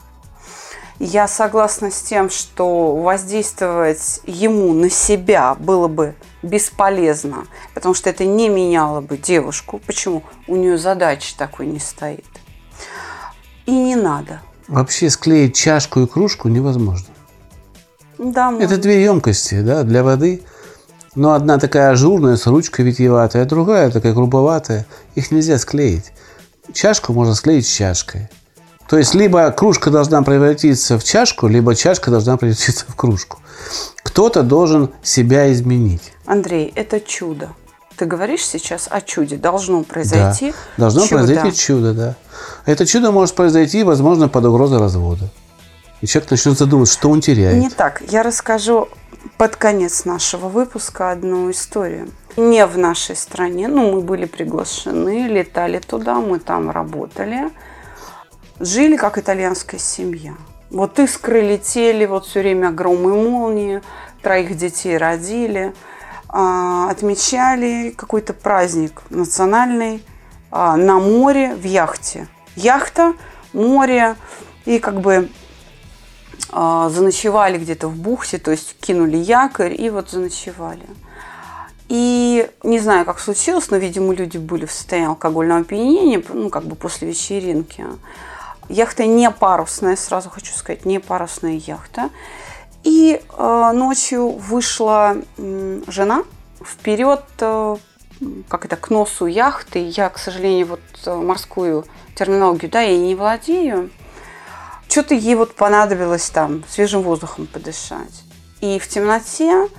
Я 0.98 1.28
согласна 1.28 1.90
с 1.90 2.02
тем, 2.02 2.30
что 2.30 2.96
воздействовать 2.96 4.22
ему 4.26 4.74
на 4.74 4.90
себя 4.90 5.56
было 5.56 5.88
бы 5.88 6.16
бесполезно, 6.44 7.48
потому 7.74 7.96
что 7.96 8.10
это 8.10 8.26
не 8.26 8.50
меняло 8.50 9.02
бы 9.02 9.18
девушку. 9.18 9.82
Почему? 9.86 10.24
У 10.48 10.56
нее 10.56 10.78
задачи 10.78 11.36
такой 11.36 11.66
не 11.66 11.80
стоит. 11.80 12.26
И 13.66 13.72
не 13.72 13.96
надо. 13.96 14.42
Вообще 14.68 15.10
склеить 15.10 15.56
чашку 15.56 16.02
и 16.02 16.08
кружку 16.08 16.50
невозможно. 16.50 17.08
Да, 18.24 18.56
Это 18.60 18.78
две 18.78 19.04
емкости 19.04 19.62
да, 19.62 19.82
для 19.82 20.04
воды. 20.04 20.44
Но 21.16 21.34
одна 21.34 21.58
такая 21.58 21.92
ажурная, 21.92 22.38
с 22.38 22.46
ручкой 22.46 22.86
витиеватая, 22.86 23.44
а 23.44 23.46
другая 23.46 23.90
такая 23.90 24.14
грубоватая. 24.14 24.86
Их 25.16 25.32
нельзя 25.32 25.58
склеить. 25.58 26.14
Чашку 26.72 27.14
можно 27.14 27.34
склеить 27.34 27.66
с 27.66 27.72
чашкой. 27.72 28.30
То 28.88 28.98
есть, 28.98 29.16
либо 29.16 29.50
кружка 29.52 29.90
должна 29.90 30.22
превратиться 30.22 31.00
в 31.00 31.04
чашку, 31.04 31.48
либо 31.48 31.76
чашка 31.76 32.12
должна 32.12 32.38
превратиться 32.38 32.86
в 32.88 32.96
кружку. 32.96 33.40
Кто-то 34.04 34.44
должен 34.44 34.92
себя 35.02 35.52
изменить. 35.52 36.14
Андрей, 36.26 36.72
это 36.76 37.00
чудо. 37.00 37.50
Ты 37.98 38.06
говоришь 38.06 38.46
сейчас 38.46 38.88
о 38.90 39.02
чуде. 39.02 39.38
Должно 39.38 39.84
произойти 39.84 40.52
Да. 40.52 40.84
Должно 40.84 41.08
чудо. 41.08 41.16
произойти 41.16 41.58
чудо, 41.58 41.94
да. 41.94 42.16
Это 42.66 42.86
чудо 42.86 43.12
может 43.12 43.34
произойти, 43.34 43.84
возможно, 43.84 44.30
под 44.30 44.46
угрозой 44.46 44.80
развода. 44.80 45.30
И 46.02 46.08
человек 46.08 46.32
начнет 46.32 46.58
задумываться, 46.58 46.96
что 46.96 47.10
он 47.10 47.22
теряет. 47.22 47.58
Не 47.58 47.70
так. 47.70 48.02
Я 48.10 48.24
расскажу 48.24 48.90
под 49.38 49.56
конец 49.56 50.06
нашего 50.06 50.50
выпуска 50.50 51.12
одну 51.12 51.50
историю. 51.52 52.10
Не 52.38 52.66
в 52.66 52.78
нашей 52.78 53.16
стране, 53.16 53.68
ну, 53.68 53.92
мы 53.92 54.02
были 54.02 54.26
приглашены, 54.26 55.28
летали 55.28 55.80
туда, 55.80 56.16
мы 56.16 56.40
там 56.40 56.72
работали. 56.72 57.50
Жили 58.60 58.96
как 58.96 59.18
итальянская 59.18 59.80
семья. 59.80 60.34
Вот 60.70 60.98
искры 61.00 61.42
летели, 61.42 62.06
вот 62.06 62.26
все 62.26 62.40
время 62.40 62.72
громы 62.72 63.12
и 63.12 63.30
молнии, 63.30 63.82
троих 64.22 64.56
детей 64.56 64.98
родили, 64.98 65.74
а, 66.30 66.90
отмечали 66.90 67.94
какой-то 67.96 68.34
праздник 68.34 69.02
национальный 69.10 70.04
а, 70.50 70.78
на 70.78 71.00
море 71.00 71.54
в 71.56 71.66
яхте. 71.66 72.28
Яхта, 72.56 73.14
море, 73.52 74.16
и 74.66 74.80
как 74.80 75.02
бы 75.02 75.30
заночевали 76.52 77.58
где-то 77.58 77.88
в 77.88 77.96
бухте, 77.96 78.38
то 78.38 78.52
есть 78.52 78.76
кинули 78.80 79.18
якорь 79.18 79.80
и 79.80 79.90
вот 79.90 80.10
заночевали. 80.10 80.86
И 81.92 82.50
не 82.64 82.80
знаю, 82.80 83.04
как 83.04 83.20
случилось, 83.20 83.70
но, 83.70 83.76
видимо, 83.76 84.14
люди 84.14 84.38
были 84.38 84.66
в 84.66 84.72
состоянии 84.72 85.10
алкогольного 85.10 85.60
опьянения, 85.60 86.24
ну, 86.30 86.50
как 86.50 86.64
бы 86.64 86.78
после 86.78 87.10
вечеринки. 87.10 87.86
Яхта 88.70 89.06
не 89.06 89.30
парусная, 89.30 89.98
сразу 89.98 90.30
хочу 90.30 90.54
сказать, 90.54 90.86
не 90.86 91.00
парусная 91.00 91.56
яхта. 91.56 92.10
И 92.86 93.22
э, 93.22 93.72
ночью 93.74 94.30
вышла 94.30 95.18
м, 95.38 95.84
жена 95.88 96.24
вперед, 96.66 97.26
э, 97.42 97.76
как 98.48 98.64
это, 98.64 98.78
к 98.78 98.90
носу 98.90 99.26
яхты. 99.26 99.80
Я, 99.90 100.08
к 100.08 100.18
сожалению, 100.18 100.68
вот 100.68 100.80
э, 101.06 101.14
морскую 101.14 101.84
терминологию, 102.16 102.72
да, 102.72 102.80
я 102.80 102.98
не 102.98 103.16
владею. 103.16 103.90
Что-то 104.92 105.14
ей 105.14 105.36
вот 105.36 105.56
понадобилось 105.56 106.30
там 106.30 106.66
свежим 106.68 107.04
воздухом 107.04 107.48
подышать. 107.48 108.26
И 108.60 108.78
в 108.78 108.90
темноте, 108.90 109.70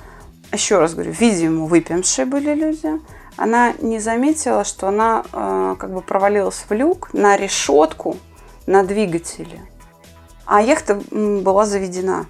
еще 0.51 0.79
раз 0.79 0.95
говорю, 0.95 1.13
видимо, 1.13 1.67
выпившие 1.67 2.25
были 2.25 2.55
люди, 2.55 2.99
она 3.37 3.75
не 3.83 3.99
заметила, 3.99 4.65
что 4.65 4.89
она 4.89 5.23
э, 5.31 5.77
как 5.79 5.93
бы 5.93 6.01
провалилась 6.01 6.65
в 6.67 6.73
люк 6.73 7.13
на 7.13 7.37
решетку 7.37 8.17
на 8.67 8.85
двигателе. 8.85 9.61
А 10.47 10.63
яхта 10.63 10.99
была 11.11 11.67
заведена. 11.67 12.25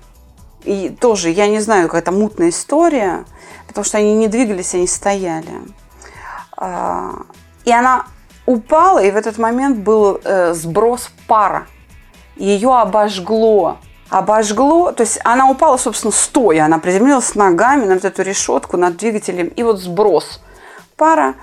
И 0.64 0.88
тоже, 0.88 1.31
я 1.31 1.47
не 1.47 1.61
знаю, 1.61 1.87
какая-то 1.87 2.11
мутная 2.11 2.49
история, 2.49 3.27
потому 3.68 3.85
что 3.85 3.99
они 3.99 4.16
не 4.16 4.27
двигались, 4.27 4.75
они 4.75 4.88
стояли. 4.88 5.55
А, 6.57 7.27
И 7.64 7.71
она 7.71 8.07
упала, 8.45 8.99
и 9.01 9.12
в 9.12 9.16
этот 9.16 9.38
момент 9.38 9.79
был 9.79 10.21
э, 10.25 10.53
сброс 10.53 11.12
пара. 11.29 11.68
Ее 12.37 12.75
обожгло. 12.75 13.79
Обожгло, 14.09 14.92
то 14.92 15.03
есть 15.03 15.18
она 15.25 15.49
упала, 15.49 15.77
собственно, 15.79 16.12
стоя. 16.12 16.66
Она 16.66 16.79
приземлилась 16.79 17.35
ногами 17.35 17.87
на 17.87 17.95
вот 17.95 18.05
эту 18.05 18.23
решетку 18.23 18.77
над 18.77 18.97
двигателем. 18.97 19.49
И 19.49 19.62
вот 19.62 19.81
сброс 19.81 20.40
пара. 20.97 21.35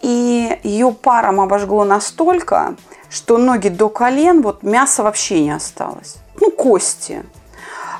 И 0.00 0.60
ее 0.62 0.92
паром 0.92 1.40
обожгло 1.40 1.84
настолько, 1.84 2.76
что 3.10 3.36
ноги 3.36 3.68
до 3.68 3.88
колен, 3.88 4.42
вот 4.42 4.62
мяса 4.62 5.02
вообще 5.02 5.40
не 5.40 5.50
осталось. 5.50 6.18
Ну, 6.40 6.52
кости. 6.52 7.24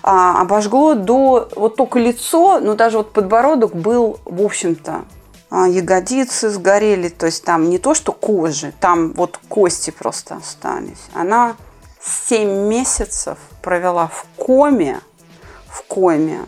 А, 0.05 0.41
обожгло 0.41 0.95
до, 0.95 1.49
вот 1.57 1.75
только 1.75 1.99
лицо, 1.99 2.61
но 2.61 2.75
даже 2.75 2.99
вот 2.99 3.13
подбородок 3.13 3.75
был, 3.75 4.21
в 4.25 4.45
общем-то, 4.45 5.07
а, 5.51 5.67
ягодицы 5.67 6.51
сгорели, 6.51 7.09
то 7.09 7.27
есть 7.27 7.43
там 7.45 7.69
не 7.69 7.79
то, 7.79 7.95
что 7.95 8.13
кожи, 8.13 8.73
там 8.81 9.13
вот 9.15 9.41
кости 9.49 9.91
просто 9.91 10.37
остались. 10.37 11.05
Она 11.15 11.57
7 12.01 12.69
месяцев 12.69 13.39
провела 13.63 14.09
в 14.09 14.25
коме, 14.37 15.01
в 15.69 15.83
коме. 15.83 16.41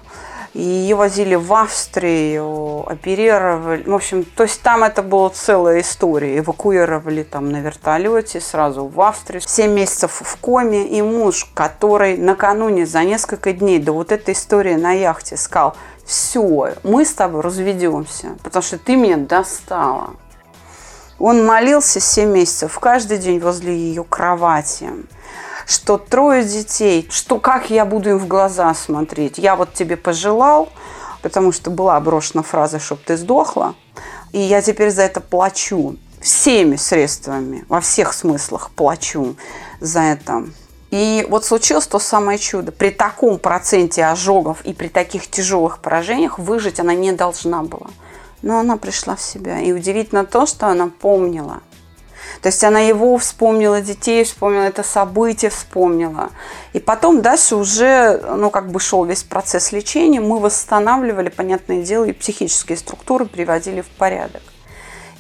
И 0.53 0.61
ее 0.61 0.97
возили 0.97 1.37
в 1.37 1.53
Австрию, 1.55 2.85
оперировали. 2.91 3.85
В 3.85 3.95
общем, 3.95 4.25
то 4.25 4.43
есть 4.43 4.61
там 4.63 4.83
это 4.83 5.01
была 5.01 5.31
целая 5.31 5.81
история. 5.81 6.39
Эвакуировали 6.39 7.23
там 7.23 7.53
на 7.53 7.61
вертолете 7.61 8.41
сразу 8.41 8.87
в 8.87 9.01
Австрию. 9.01 9.43
Семь 9.47 9.73
месяцев 9.73 10.23
в 10.25 10.37
коме. 10.39 10.89
И 10.89 11.03
муж, 11.03 11.49
который 11.55 12.17
накануне 12.17 12.85
за 12.85 13.05
несколько 13.05 13.53
дней 13.53 13.79
до 13.79 13.93
вот 13.93 14.11
этой 14.11 14.35
истории 14.35 14.75
на 14.75 14.91
яхте 14.91 15.37
сказал, 15.37 15.77
все, 16.05 16.75
мы 16.83 17.05
с 17.05 17.13
тобой 17.13 17.43
разведемся, 17.43 18.37
потому 18.43 18.65
что 18.65 18.77
ты 18.79 18.97
меня 18.97 19.17
достала. 19.17 20.17
Он 21.21 21.47
молился 21.47 22.01
7 22.01 22.29
месяцев 22.29 22.77
каждый 22.81 23.19
день 23.19 23.39
возле 23.39 23.77
ее 23.77 24.03
кровати 24.03 24.89
что 25.71 25.99
трое 25.99 26.43
детей, 26.43 27.07
что 27.11 27.39
как 27.39 27.71
я 27.71 27.85
буду 27.85 28.11
им 28.11 28.19
в 28.19 28.27
глаза 28.27 28.75
смотреть. 28.75 29.39
Я 29.39 29.55
вот 29.55 29.73
тебе 29.73 29.97
пожелал, 29.97 30.69
потому 31.23 31.53
что 31.53 31.71
была 31.71 31.99
брошена 32.01 32.43
фраза, 32.43 32.81
чтобы 32.81 33.03
ты 33.07 33.17
сдохла, 33.17 33.77
и 34.33 34.41
я 34.41 34.63
теперь 34.63 34.91
за 34.91 35.03
это 35.03 35.21
плачу 35.21 35.97
всеми 36.21 36.75
средствами, 36.75 37.65
во 37.69 37.81
всех 37.81 38.13
смыслах 38.15 38.71
плачу 38.71 39.37
за 39.79 40.01
это. 40.01 40.45
И 40.91 41.25
вот 41.31 41.45
случилось 41.45 41.87
то 41.87 42.01
самое 42.01 42.37
чудо. 42.37 42.73
При 42.73 42.91
таком 42.91 43.39
проценте 43.39 44.05
ожогов 44.05 44.63
и 44.63 44.73
при 44.73 44.89
таких 44.89 45.29
тяжелых 45.29 45.79
поражениях 45.79 46.41
выжить 46.41 46.81
она 46.81 46.95
не 46.95 47.13
должна 47.13 47.63
была. 47.63 47.91
Но 48.43 48.59
она 48.59 48.77
пришла 48.77 49.15
в 49.15 49.23
себя. 49.23 49.61
И 49.61 49.71
удивительно 49.71 50.25
то, 50.25 50.47
что 50.47 50.67
она 50.67 50.91
помнила– 51.01 51.61
то 52.43 52.49
есть 52.49 52.63
она 52.65 52.81
его 52.81 53.17
вспомнила, 53.19 53.81
детей 53.81 54.25
вспомнила, 54.25 54.63
это 54.63 54.83
событие 54.83 55.51
вспомнила. 55.51 56.31
И 56.73 56.81
потом 56.81 57.23
дальше 57.23 57.57
уже, 57.57 58.21
ну, 58.37 58.51
как 58.51 58.71
бы 58.71 58.81
шел 58.81 59.05
весь 59.05 59.23
процесс 59.23 59.73
лечения, 59.73 60.21
мы 60.21 60.39
восстанавливали, 60.39 61.29
понятное 61.29 61.83
дело, 61.83 62.05
и 62.05 62.13
психические 62.13 62.79
структуры 62.79 63.27
приводили 63.27 63.81
в 63.83 63.89
порядок. 63.89 64.43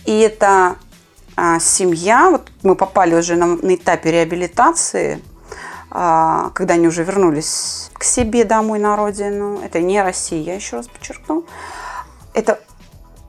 И 0.06 0.18
эта 0.20 0.76
а, 1.36 1.58
семья, 1.60 2.30
вот 2.30 2.50
мы 2.62 2.74
попали 2.74 3.14
уже 3.14 3.36
на, 3.36 3.46
на 3.46 3.74
этапе 3.74 4.10
реабилитации, 4.10 5.22
а, 5.90 6.50
когда 6.54 6.74
они 6.74 6.86
уже 6.86 7.02
вернулись 7.02 7.90
к 7.94 8.04
себе 8.04 8.44
домой 8.44 8.78
на 8.78 8.96
родину. 8.96 9.60
Это 9.64 9.80
не 9.80 10.02
Россия, 10.02 10.42
я 10.42 10.54
еще 10.54 10.76
раз 10.76 10.88
подчеркну. 10.88 11.44
Это 12.32 12.60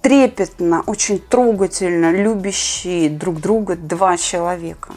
трепетно, 0.02 0.84
очень 0.86 1.20
трогательно 1.20 2.12
любящие 2.12 3.10
друг 3.10 3.40
друга 3.40 3.76
два 3.76 4.18
человека. 4.18 4.94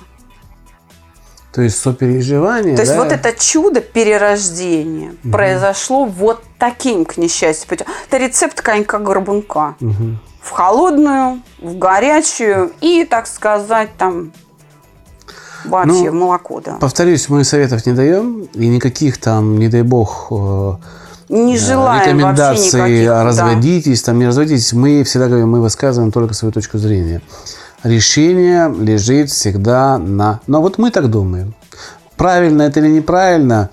То 1.52 1.62
есть 1.62 1.78
сопереживание. 1.78 2.74
То 2.74 2.82
есть 2.82 2.94
да? 2.94 3.02
вот 3.02 3.12
это 3.12 3.32
чудо 3.32 3.80
перерождения 3.80 5.10
угу. 5.22 5.30
произошло 5.30 6.04
вот 6.04 6.42
таким, 6.58 7.04
к 7.04 7.16
несчастью, 7.16 7.68
путем. 7.68 7.86
Это 8.08 8.16
рецепт 8.16 8.60
конька-горбунка. 8.60 9.76
Угу. 9.80 10.18
В 10.42 10.50
холодную, 10.50 11.40
в 11.60 11.78
горячую 11.78 12.72
и, 12.80 13.06
так 13.08 13.28
сказать, 13.28 13.90
там 13.96 14.32
вообще 15.64 16.10
ну, 16.10 16.20
молоко, 16.20 16.60
да. 16.60 16.76
Повторюсь, 16.80 17.28
мы 17.28 17.44
советов 17.44 17.86
не 17.86 17.92
даем, 17.92 18.48
и 18.52 18.66
никаких 18.66 19.18
там, 19.18 19.58
не 19.58 19.68
дай 19.68 19.82
бог, 19.82 20.32
не 21.28 21.58
желаем 21.58 22.18
рекомендации 22.18 22.78
вообще 22.78 23.22
разводитесь, 23.22 24.02
да. 24.02 24.06
там 24.06 24.18
не 24.18 24.26
разводитесь. 24.26 24.72
Мы 24.72 25.04
всегда 25.04 25.28
говорим, 25.28 25.50
мы 25.50 25.60
высказываем 25.60 26.12
только 26.12 26.34
свою 26.34 26.52
точку 26.52 26.78
зрения. 26.78 27.22
Решение 27.82 28.74
лежит 28.74 29.30
всегда 29.30 29.98
на... 29.98 30.40
Но 30.46 30.62
вот 30.62 30.78
мы 30.78 30.90
так 30.90 31.10
думаем. 31.10 31.54
Правильно 32.16 32.62
это 32.62 32.80
или 32.80 32.88
неправильно, 32.88 33.70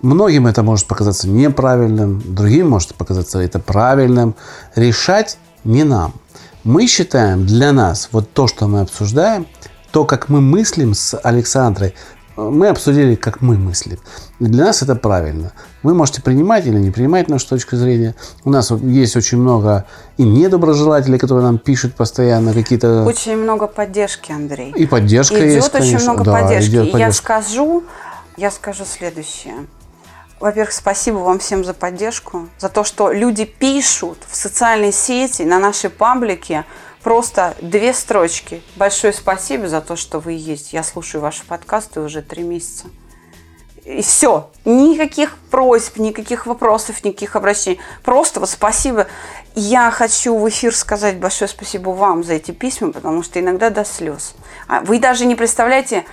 многим 0.00 0.46
это 0.46 0.62
может 0.62 0.86
показаться 0.86 1.28
неправильным, 1.28 2.22
другим 2.24 2.70
может 2.70 2.94
показаться 2.94 3.38
это 3.38 3.58
правильным. 3.58 4.34
Решать 4.74 5.38
не 5.64 5.84
нам. 5.84 6.14
Мы 6.64 6.86
считаем 6.86 7.46
для 7.46 7.72
нас 7.72 8.08
вот 8.12 8.32
то, 8.32 8.46
что 8.46 8.66
мы 8.66 8.80
обсуждаем, 8.80 9.46
то, 9.90 10.04
как 10.04 10.28
мы 10.28 10.40
мыслим 10.40 10.94
с 10.94 11.18
Александрой, 11.18 11.94
мы 12.36 12.68
обсудили, 12.68 13.14
как 13.14 13.40
мы 13.40 13.56
мыслим. 13.56 13.98
Для 14.40 14.66
нас 14.66 14.82
это 14.82 14.94
правильно. 14.94 15.52
Вы 15.82 15.94
можете 15.94 16.22
принимать 16.22 16.66
или 16.66 16.78
не 16.78 16.90
принимать 16.90 17.28
нашу 17.28 17.48
точку 17.48 17.76
зрения. 17.76 18.14
У 18.44 18.50
нас 18.50 18.70
есть 18.70 19.16
очень 19.16 19.38
много 19.38 19.84
и 20.16 20.24
недоброжелателей, 20.24 21.18
которые 21.18 21.44
нам 21.44 21.58
пишут 21.58 21.94
постоянно 21.94 22.54
какие-то... 22.54 23.04
Очень 23.04 23.36
много 23.36 23.66
поддержки, 23.66 24.32
Андрей. 24.32 24.72
И 24.76 24.86
поддержка 24.86 25.36
идет 25.36 25.62
есть, 25.62 25.74
очень 25.74 25.98
много 26.00 26.24
да, 26.24 26.32
поддержки. 26.32 26.70
Идет 26.70 26.92
поддержка. 26.92 26.98
Я 26.98 27.12
скажу, 27.12 27.84
я 28.36 28.50
скажу 28.50 28.84
следующее. 28.84 29.66
Во-первых, 30.40 30.72
спасибо 30.72 31.18
вам 31.18 31.38
всем 31.38 31.64
за 31.64 31.72
поддержку, 31.72 32.48
за 32.58 32.68
то, 32.68 32.82
что 32.82 33.12
люди 33.12 33.44
пишут 33.44 34.18
в 34.28 34.34
социальной 34.34 34.92
сети, 34.92 35.42
на 35.42 35.60
нашей 35.60 35.88
паблике, 35.88 36.64
Просто 37.02 37.56
две 37.60 37.92
строчки. 37.92 38.62
Большое 38.76 39.12
спасибо 39.12 39.68
за 39.68 39.80
то, 39.80 39.96
что 39.96 40.20
вы 40.20 40.32
есть. 40.32 40.72
Я 40.72 40.82
слушаю 40.84 41.20
ваши 41.20 41.44
подкасты 41.44 42.00
уже 42.00 42.22
три 42.22 42.44
месяца. 42.44 42.86
И 43.84 44.02
все. 44.02 44.50
Никаких 44.64 45.36
просьб, 45.50 45.98
никаких 45.98 46.46
вопросов, 46.46 47.04
никаких 47.04 47.34
обращений. 47.34 47.80
Просто 48.04 48.38
вот 48.38 48.48
спасибо. 48.48 49.08
Я 49.56 49.90
хочу 49.90 50.36
в 50.38 50.48
эфир 50.48 50.74
сказать 50.74 51.18
большое 51.18 51.48
спасибо 51.48 51.90
вам 51.90 52.22
за 52.22 52.34
эти 52.34 52.52
письма, 52.52 52.92
потому 52.92 53.24
что 53.24 53.40
иногда 53.40 53.70
до 53.70 53.84
слез. 53.84 54.34
А 54.68 54.80
вы 54.80 55.00
даже 55.00 55.26
не 55.26 55.34
представляете, 55.34 56.04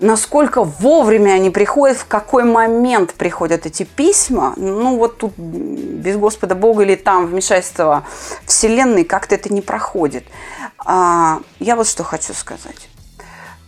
насколько 0.00 0.62
вовремя 0.64 1.32
они 1.32 1.50
приходят, 1.50 1.96
в 1.96 2.06
какой 2.06 2.44
момент 2.44 3.14
приходят 3.14 3.66
эти 3.66 3.84
письма. 3.84 4.54
Ну, 4.56 4.96
вот 4.96 5.18
тут 5.18 5.38
без 5.38 6.16
Господа 6.16 6.54
Бога 6.54 6.82
или 6.82 6.96
там 6.96 7.26
вмешательства 7.26 8.04
Вселенной 8.56 9.04
как-то 9.04 9.34
это 9.34 9.52
не 9.52 9.60
проходит. 9.60 10.24
А, 10.78 11.42
я 11.60 11.76
вот 11.76 11.86
что 11.86 12.04
хочу 12.04 12.32
сказать. 12.32 12.88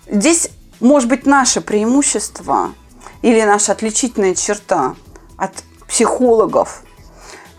Здесь, 0.07 0.49
может 0.81 1.11
быть, 1.11 1.27
наше 1.27 1.61
преимущество 1.61 2.73
или 3.21 3.43
наша 3.43 3.73
отличительная 3.73 4.35
черта 4.35 4.97
от 5.37 5.53
психологов 5.87 6.85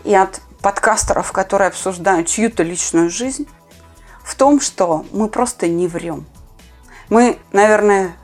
и 0.02 0.12
от 0.12 0.40
подкастеров, 0.60 1.30
которые 1.30 1.68
обсуждают 1.68 2.26
чью-то 2.26 2.64
личную 2.64 3.10
жизнь, 3.10 3.46
в 4.24 4.34
том, 4.34 4.60
что 4.60 5.06
мы 5.12 5.28
просто 5.28 5.68
не 5.68 5.86
врем. 5.86 6.26
Мы, 7.10 7.38
наверное, 7.52 8.16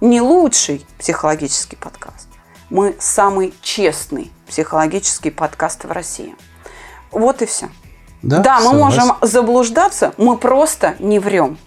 не 0.00 0.20
лучший 0.20 0.86
психологический 1.00 1.74
подкаст. 1.74 2.28
Мы 2.70 2.94
самый 3.00 3.52
честный 3.60 4.30
психологический 4.46 5.30
подкаст 5.30 5.82
в 5.82 5.90
России. 5.90 6.36
Вот 7.10 7.42
и 7.42 7.46
все. 7.46 7.70
Да, 8.26 8.42
да 8.42 8.60
мы 8.60 8.72
можем 8.72 9.12
заблуждаться, 9.22 10.12
мы 10.16 10.36
просто 10.36 10.94
не 10.98 11.20
врем. 11.20 11.58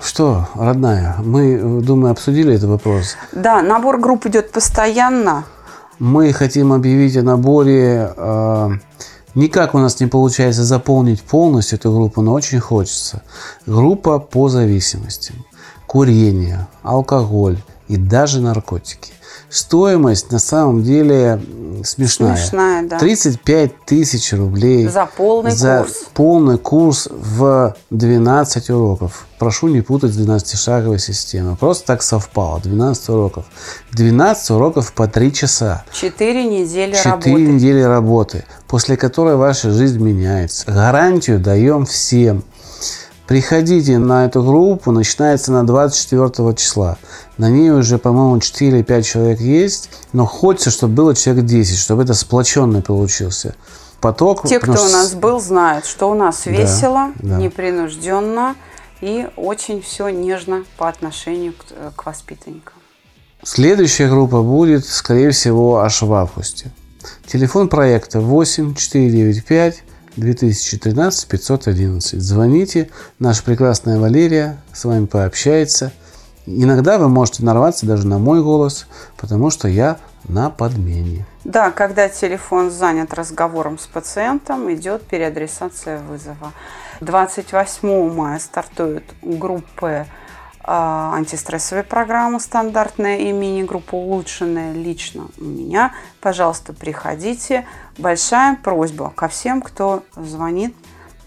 Что, 0.00 0.48
родная, 0.54 1.16
мы, 1.24 1.80
думаю, 1.80 2.10
обсудили 2.10 2.54
этот 2.54 2.68
вопрос. 2.68 3.16
Да, 3.32 3.62
набор 3.62 3.98
групп 3.98 4.26
идет 4.26 4.50
постоянно. 4.50 5.44
Мы 6.00 6.32
хотим 6.32 6.72
объявить 6.72 7.16
о 7.16 7.22
наборе. 7.22 8.12
Э, 8.16 8.70
никак 9.34 9.74
у 9.74 9.78
нас 9.78 10.00
не 10.00 10.06
получается 10.08 10.64
заполнить 10.64 11.22
полностью 11.22 11.78
эту 11.78 11.92
группу, 11.92 12.20
но 12.20 12.32
очень 12.32 12.60
хочется. 12.60 13.22
Группа 13.64 14.18
по 14.18 14.48
зависимостям 14.48 15.36
курение, 15.86 16.66
алкоголь 16.82 17.58
и 17.88 17.96
даже 17.96 18.40
наркотики. 18.40 19.12
Стоимость 19.48 20.32
на 20.32 20.40
самом 20.40 20.82
деле 20.82 21.40
смешная. 21.84 22.36
Смешная, 22.36 22.82
да. 22.82 22.98
35 22.98 23.84
тысяч 23.84 24.32
рублей. 24.32 24.88
За 24.88 25.06
полный 25.06 25.52
за 25.52 25.78
курс. 25.78 25.94
полный 26.14 26.58
курс 26.58 27.08
в 27.10 27.76
12 27.90 28.70
уроков. 28.70 29.26
Прошу 29.38 29.68
не 29.68 29.82
путать 29.82 30.12
с 30.12 30.18
12-шаговой 30.18 30.98
системой. 30.98 31.56
Просто 31.56 31.86
так 31.86 32.02
совпало. 32.02 32.60
12 32.60 33.08
уроков. 33.10 33.44
12 33.92 34.50
уроков 34.50 34.92
по 34.92 35.06
3 35.06 35.32
часа. 35.32 35.84
4 35.92 36.44
недели 36.44 36.94
4 36.94 37.10
работы. 37.10 37.30
недели 37.30 37.82
работы, 37.82 38.44
после 38.66 38.96
которой 38.96 39.36
ваша 39.36 39.70
жизнь 39.70 40.02
меняется. 40.02 40.64
Гарантию 40.66 41.38
даем 41.38 41.86
всем. 41.86 42.42
Приходите 43.26 43.98
на 43.98 44.26
эту 44.26 44.42
группу, 44.42 44.92
начинается 44.92 45.50
на 45.50 45.66
24 45.66 46.54
числа. 46.54 46.96
На 47.38 47.50
ней 47.50 47.70
уже, 47.70 47.98
по-моему, 47.98 48.38
4 48.38 48.70
или 48.70 48.82
5 48.82 49.04
человек 49.06 49.40
есть, 49.40 49.90
но 50.12 50.26
хочется, 50.26 50.70
чтобы 50.70 50.94
было 50.94 51.14
человек 51.14 51.44
10, 51.44 51.76
чтобы 51.76 52.04
это 52.04 52.14
сплоченный 52.14 52.82
получился 52.82 53.56
поток. 54.00 54.46
Те, 54.46 54.60
кто 54.60 54.72
у 54.72 54.88
нас 54.88 55.14
был, 55.14 55.40
знают, 55.40 55.86
что 55.86 56.10
у 56.10 56.14
нас 56.14 56.46
весело, 56.46 57.12
да. 57.16 57.38
непринужденно 57.38 58.54
и 59.00 59.26
очень 59.36 59.82
все 59.82 60.08
нежно 60.08 60.64
по 60.76 60.88
отношению 60.88 61.54
к, 61.54 61.94
к 61.96 62.06
воспитанникам. 62.06 62.74
Следующая 63.42 64.08
группа 64.08 64.42
будет, 64.42 64.86
скорее 64.86 65.30
всего, 65.30 65.78
аж 65.78 66.02
в 66.02 66.12
августе. 66.12 66.70
Телефон 67.26 67.68
проекта 67.68 68.20
8 68.20 68.74
495 68.74 69.82
2013 70.16 71.28
511. 71.28 72.20
Звоните, 72.20 72.90
наша 73.18 73.42
прекрасная 73.42 73.98
Валерия 73.98 74.58
с 74.72 74.84
вами 74.84 75.06
пообщается. 75.06 75.92
Иногда 76.46 76.98
вы 76.98 77.08
можете 77.08 77.44
нарваться 77.44 77.86
даже 77.86 78.06
на 78.06 78.18
мой 78.18 78.42
голос, 78.42 78.86
потому 79.16 79.50
что 79.50 79.68
я 79.68 79.98
на 80.28 80.50
подмене. 80.50 81.26
Да, 81.44 81.70
когда 81.70 82.08
телефон 82.08 82.70
занят 82.70 83.14
разговором 83.14 83.78
с 83.78 83.86
пациентом, 83.86 84.72
идет 84.72 85.02
переадресация 85.02 86.00
вызова. 86.00 86.52
28 87.00 88.12
мая 88.12 88.38
стартуют 88.38 89.04
группы 89.22 90.06
а, 90.68 91.14
антистрессовой 91.14 91.84
программы 91.84 92.40
стандартная 92.40 93.18
и 93.18 93.30
мини-группа 93.30 93.94
улучшенная 93.94 94.72
лично 94.72 95.28
у 95.38 95.44
меня. 95.44 95.94
Пожалуйста, 96.20 96.72
приходите. 96.72 97.64
Большая 97.98 98.56
просьба 98.56 99.12
ко 99.14 99.28
всем, 99.28 99.62
кто 99.62 100.02
звонит 100.16 100.74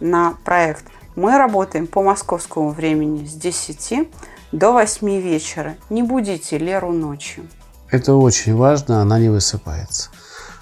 на 0.02 0.34
проект. 0.44 0.84
Мы 1.16 1.38
работаем 1.38 1.88
по 1.88 2.04
московскому 2.04 2.72
времени 2.72 3.26
с 3.26 3.34
10 3.34 4.10
до 4.52 4.74
8 4.74 5.22
вечера. 5.22 5.76
Не 5.90 6.04
будите 6.04 6.58
Леру 6.58 6.92
ночью. 6.92 7.46
Это 7.90 8.16
очень 8.16 8.56
важно, 8.56 9.02
она 9.02 9.20
не 9.20 9.30
высыпается. 9.30 10.10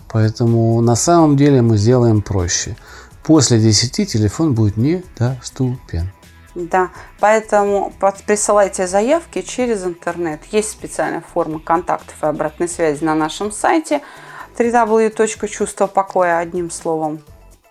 Поэтому 0.07 0.79
на 0.81 0.95
самом 0.95 1.35
деле 1.35 1.63
мы 1.63 1.77
сделаем 1.77 2.21
проще. 2.21 2.77
После 3.23 3.59
10 3.59 4.11
телефон 4.11 4.53
будет 4.53 4.77
недоступен. 4.77 6.11
Да, 6.57 6.89
поэтому 7.19 7.93
присылайте 8.25 8.87
заявки 8.87 9.43
через 9.43 9.85
интернет. 9.85 10.41
Есть 10.51 10.71
специальная 10.71 11.21
форма 11.21 11.59
контактов 11.59 12.15
и 12.23 12.25
обратной 12.25 12.67
связи 12.67 13.03
на 13.03 13.13
нашем 13.13 13.51
сайте 13.51 14.01
www.чувствопокоя 14.57 16.39
одним 16.39 16.71
словом 16.71 17.19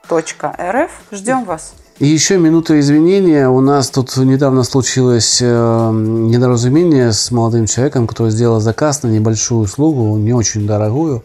.рф. 0.09 0.91
Ждем 1.11 1.43
вас. 1.43 1.75
И 1.99 2.07
еще 2.07 2.39
минута 2.39 2.79
извинения. 2.79 3.49
У 3.49 3.61
нас 3.61 3.91
тут 3.91 4.17
недавно 4.19 4.63
случилось 4.63 5.41
э, 5.43 5.91
недоразумение 5.93 7.13
с 7.13 7.33
молодым 7.33 7.67
человеком, 7.67 8.07
который 8.07 8.31
сделал 8.31 8.61
заказ 8.61 9.03
на 9.03 9.09
небольшую 9.09 9.63
услугу, 9.63 10.17
не 10.17 10.33
очень 10.33 10.65
дорогую, 10.65 11.25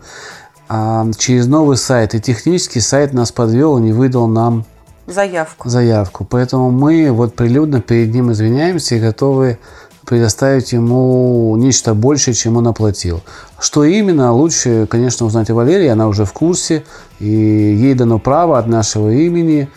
а 0.67 1.05
через 1.15 1.45
новый 1.45 1.77
сайт. 1.77 2.15
И 2.15 2.21
технический 2.21 2.79
сайт 2.79 3.13
нас 3.13 3.31
подвел 3.31 3.77
и 3.77 3.81
не 3.81 3.93
выдал 3.93 4.25
нам 4.25 4.65
заявку. 5.07 5.69
заявку. 5.69 6.25
Поэтому 6.25 6.71
мы 6.71 7.11
вот 7.11 7.35
прилюдно 7.35 7.81
перед 7.81 8.13
ним 8.13 8.31
извиняемся 8.31 8.95
и 8.95 8.99
готовы 8.99 9.57
предоставить 10.05 10.73
ему 10.73 11.55
нечто 11.57 11.93
большее, 11.93 12.33
чем 12.33 12.57
он 12.57 12.67
оплатил. 12.67 13.21
Что 13.59 13.83
именно, 13.83 14.33
лучше, 14.33 14.87
конечно, 14.89 15.25
узнать 15.25 15.49
о 15.49 15.55
Валерии, 15.55 15.87
она 15.87 16.07
уже 16.07 16.25
в 16.25 16.33
курсе, 16.33 16.83
и 17.19 17.25
ей 17.25 17.93
дано 17.93 18.19
право 18.19 18.57
от 18.57 18.67
нашего 18.67 19.11
имени 19.11 19.69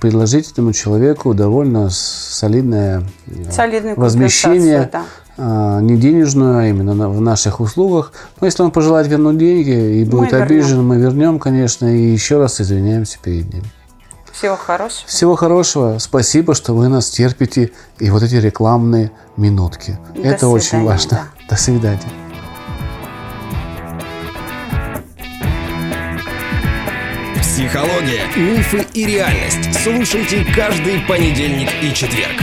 предложить 0.00 0.52
этому 0.52 0.72
человеку 0.72 1.34
довольно 1.34 1.88
солидное 1.90 3.04
э, 3.26 3.50
Солидную 3.50 3.98
возмещение, 3.98 4.88
да. 4.92 5.04
А, 5.36 5.80
не 5.80 5.96
денежную, 5.96 6.58
а 6.58 6.66
именно 6.66 7.08
в 7.08 7.20
наших 7.20 7.60
услугах. 7.60 8.12
Но 8.40 8.46
если 8.46 8.62
он 8.62 8.70
пожелает 8.70 9.08
вернуть 9.08 9.38
деньги 9.38 10.00
и 10.00 10.04
будет 10.04 10.32
мы 10.32 10.38
обижен, 10.38 10.68
вернем. 10.68 10.86
мы 10.86 10.96
вернем, 10.98 11.38
конечно, 11.38 11.86
и 11.86 12.12
еще 12.12 12.38
раз 12.38 12.60
извиняемся 12.60 13.18
перед 13.20 13.52
ним. 13.52 13.64
Всего 14.34 14.56
хорошего. 14.56 15.06
Всего 15.06 15.36
хорошего. 15.36 15.98
Спасибо, 15.98 16.54
что 16.54 16.74
вы 16.74 16.88
нас 16.88 17.08
терпите. 17.08 17.70
И 18.00 18.10
вот 18.10 18.22
эти 18.22 18.34
рекламные 18.34 19.12
минутки. 19.36 19.96
До 20.14 20.22
Это 20.22 20.38
свидания, 20.38 20.54
очень 20.54 20.84
важно. 20.84 21.10
Да. 21.10 21.46
До 21.50 21.56
свидания. 21.56 22.00
Психология, 27.40 28.26
мифы 28.36 28.84
и 28.92 29.06
реальность. 29.06 29.72
Слушайте 29.84 30.44
каждый 30.56 31.00
понедельник 31.06 31.70
и 31.80 31.94
четверг. 31.94 32.42